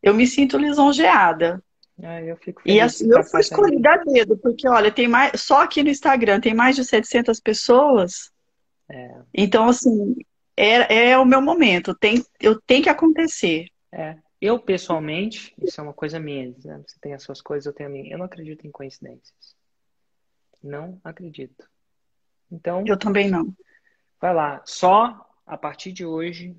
eu 0.04 0.14
me 0.14 0.28
sinto 0.28 0.58
lisonjeada. 0.58 1.64
Ah, 2.04 2.22
eu 2.22 2.36
fico 2.36 2.62
e 2.66 2.80
assim, 2.80 3.10
eu 3.10 3.24
fui 3.24 3.40
escolhida 3.40 3.94
a 3.94 3.98
dedo, 3.98 4.38
porque 4.38 4.68
olha, 4.68 4.92
tem 4.92 5.08
mais, 5.08 5.42
só 5.42 5.64
aqui 5.64 5.82
no 5.82 5.90
Instagram 5.90 6.42
tem 6.42 6.54
mais 6.54 6.76
de 6.76 6.84
700 6.84 7.40
pessoas. 7.40 8.32
É. 8.90 9.22
Então, 9.34 9.68
assim, 9.68 10.16
é, 10.56 11.10
é 11.10 11.18
o 11.18 11.26
meu 11.26 11.42
momento, 11.42 11.96
tem, 11.96 12.24
eu 12.40 12.60
tenho 12.62 12.84
que 12.84 12.90
acontecer. 12.90 13.68
É. 13.92 14.18
Eu, 14.40 14.60
pessoalmente, 14.60 15.54
isso 15.62 15.80
é 15.80 15.84
uma 15.84 15.94
coisa 15.94 16.20
minha, 16.20 16.54
né? 16.64 16.84
você 16.86 17.00
tem 17.00 17.14
as 17.14 17.24
suas 17.24 17.42
coisas, 17.42 17.66
eu 17.66 17.74
tenho 17.74 17.90
a 17.90 17.92
minha. 17.92 18.12
Eu 18.12 18.18
não 18.18 18.26
acredito 18.26 18.68
em 18.68 18.72
coincidências. 18.72 19.56
Não 20.62 21.00
acredito. 21.04 21.68
Então. 22.52 22.84
Eu 22.86 22.98
também 22.98 23.30
não. 23.30 23.56
Vai 24.20 24.34
lá. 24.34 24.62
Só 24.66 25.28
a 25.46 25.58
partir 25.58 25.92
de 25.92 26.06
hoje, 26.06 26.56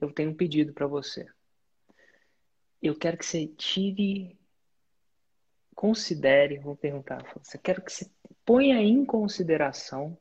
eu 0.00 0.12
tenho 0.12 0.30
um 0.30 0.34
pedido 0.34 0.72
para 0.72 0.86
você 0.86 1.26
eu 2.80 2.96
quero 2.96 3.16
que 3.16 3.26
você 3.26 3.46
tire, 3.46 4.38
considere, 5.74 6.58
vou 6.58 6.76
perguntar, 6.76 7.24
você 7.42 7.58
quero 7.58 7.82
que 7.82 7.92
você 7.92 8.10
ponha 8.44 8.80
em 8.80 9.04
consideração 9.04 10.16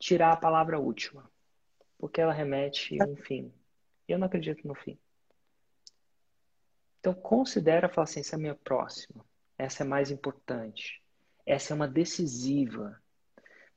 tirar 0.00 0.32
a 0.32 0.36
palavra 0.36 0.80
última, 0.80 1.30
porque 1.96 2.20
ela 2.20 2.32
remete 2.32 3.00
a 3.00 3.06
um 3.06 3.14
fim. 3.14 3.52
Eu 4.08 4.18
não 4.18 4.26
acredito 4.26 4.66
no 4.66 4.74
fim. 4.74 4.98
Então 6.98 7.14
considera, 7.14 7.88
fala 7.88 8.02
assim, 8.02 8.18
essa 8.18 8.34
é 8.34 8.36
a 8.36 8.40
minha 8.40 8.54
próxima, 8.56 9.24
essa 9.56 9.84
é 9.84 9.86
mais 9.86 10.10
importante, 10.10 11.00
essa 11.46 11.72
é 11.72 11.76
uma 11.76 11.86
decisiva. 11.86 13.00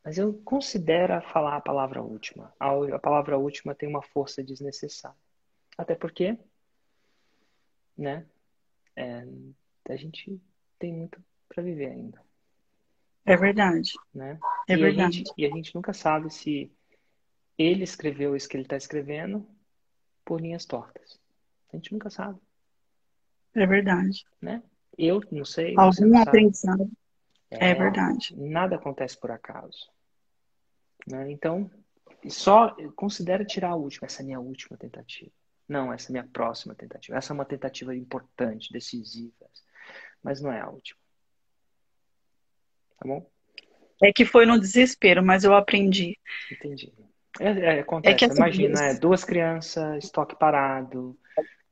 Mas 0.04 0.18
eu 0.18 0.34
considero 0.44 1.22
falar 1.30 1.58
a 1.58 1.62
palavra 1.62 2.02
última. 2.02 2.52
A 2.60 3.00
palavra 3.00 3.38
última 3.38 3.76
tem 3.76 3.88
uma 3.88 4.02
força 4.02 4.44
desnecessária. 4.44 5.16
Até 5.78 5.96
porque 5.96 6.38
né? 7.98 8.26
É, 8.96 9.26
a 9.90 9.96
gente 9.96 10.40
tem 10.80 10.94
muito 10.94 11.24
para 11.48 11.64
viver 11.64 11.88
ainda. 11.88 12.22
É 13.26 13.38
verdade. 13.38 13.94
Né? 14.14 14.40
É 14.68 14.74
e 14.74 14.78
verdade. 14.78 15.02
A 15.02 15.12
gente, 15.12 15.34
e 15.38 15.46
a 15.46 15.50
gente 15.50 15.76
nunca 15.76 15.94
sabe 15.94 16.32
se 16.34 16.72
ele 17.58 17.84
escreveu 17.84 18.36
isso 18.36 18.50
que 18.50 18.58
ele 18.58 18.64
está 18.64 18.76
escrevendo 18.76 19.48
por 20.26 20.42
linhas 20.42 20.66
tortas. 20.66 21.20
A 21.72 21.76
gente 21.76 21.92
nunca 21.94 22.10
sabe. 22.10 22.40
É 23.54 23.66
verdade. 23.66 24.26
Né? 24.42 24.62
Eu 24.98 25.22
não 25.32 25.46
sei. 25.46 25.76
Algum 25.78 26.18
aprendizado. 26.18 26.90
É, 27.50 27.70
é, 27.70 27.74
verdade. 27.76 28.36
Nada 28.36 28.76
acontece 28.76 29.18
por 29.20 29.32
acaso. 29.32 29.90
Né? 31.08 31.32
Então, 31.32 31.70
só 32.30 32.76
considera 32.96 33.46
tirar 33.46 33.72
a 33.72 33.76
última, 33.76 34.06
essa 34.06 34.22
é 34.22 34.24
a 34.24 34.26
minha 34.26 34.40
última 34.40 34.78
tentativa. 34.78 35.32
Não, 35.68 35.94
essa 35.94 36.08
é 36.08 36.10
a 36.10 36.14
minha 36.14 36.32
próxima 36.32 36.76
tentativa. 36.76 37.18
Essa 37.18 37.34
é 37.34 37.36
uma 37.36 37.46
tentativa 37.46 37.96
importante, 37.96 38.72
decisiva. 38.72 39.46
Mas 40.22 40.42
não 40.42 40.52
é 40.52 40.60
a 40.60 40.70
última. 40.70 41.00
Tá 43.00 43.08
bom? 43.08 43.26
É 44.02 44.12
que 44.12 44.26
foi 44.26 44.46
no 44.46 44.60
desespero, 44.60 45.24
mas 45.24 45.44
eu 45.44 45.54
aprendi. 45.54 46.18
Entendi. 46.52 46.92
É, 47.40 47.50
é, 47.50 47.80
acontece, 47.80 48.26
é 48.26 48.28
imagina, 48.28 48.86
é, 48.86 48.94
duas 48.94 49.24
crianças, 49.24 50.04
estoque 50.04 50.38
parado, 50.38 51.18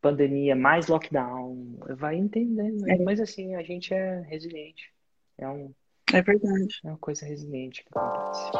pandemia, 0.02 0.56
mais 0.56 0.88
lockdown. 0.88 1.78
Vai 1.98 2.16
entendendo. 2.16 2.90
É. 2.90 2.98
Mas 2.98 3.20
assim, 3.20 3.56
a 3.56 3.62
gente 3.62 3.94
é 3.94 4.22
resiliente. 4.22 4.92
É, 5.38 5.48
um, 5.48 5.74
é 6.14 6.22
verdade. 6.22 6.80
É 6.84 6.88
uma 6.88 6.98
coisa 6.98 7.26
resiliente 7.26 7.84
que 7.84 7.90
acontece. 7.94 8.52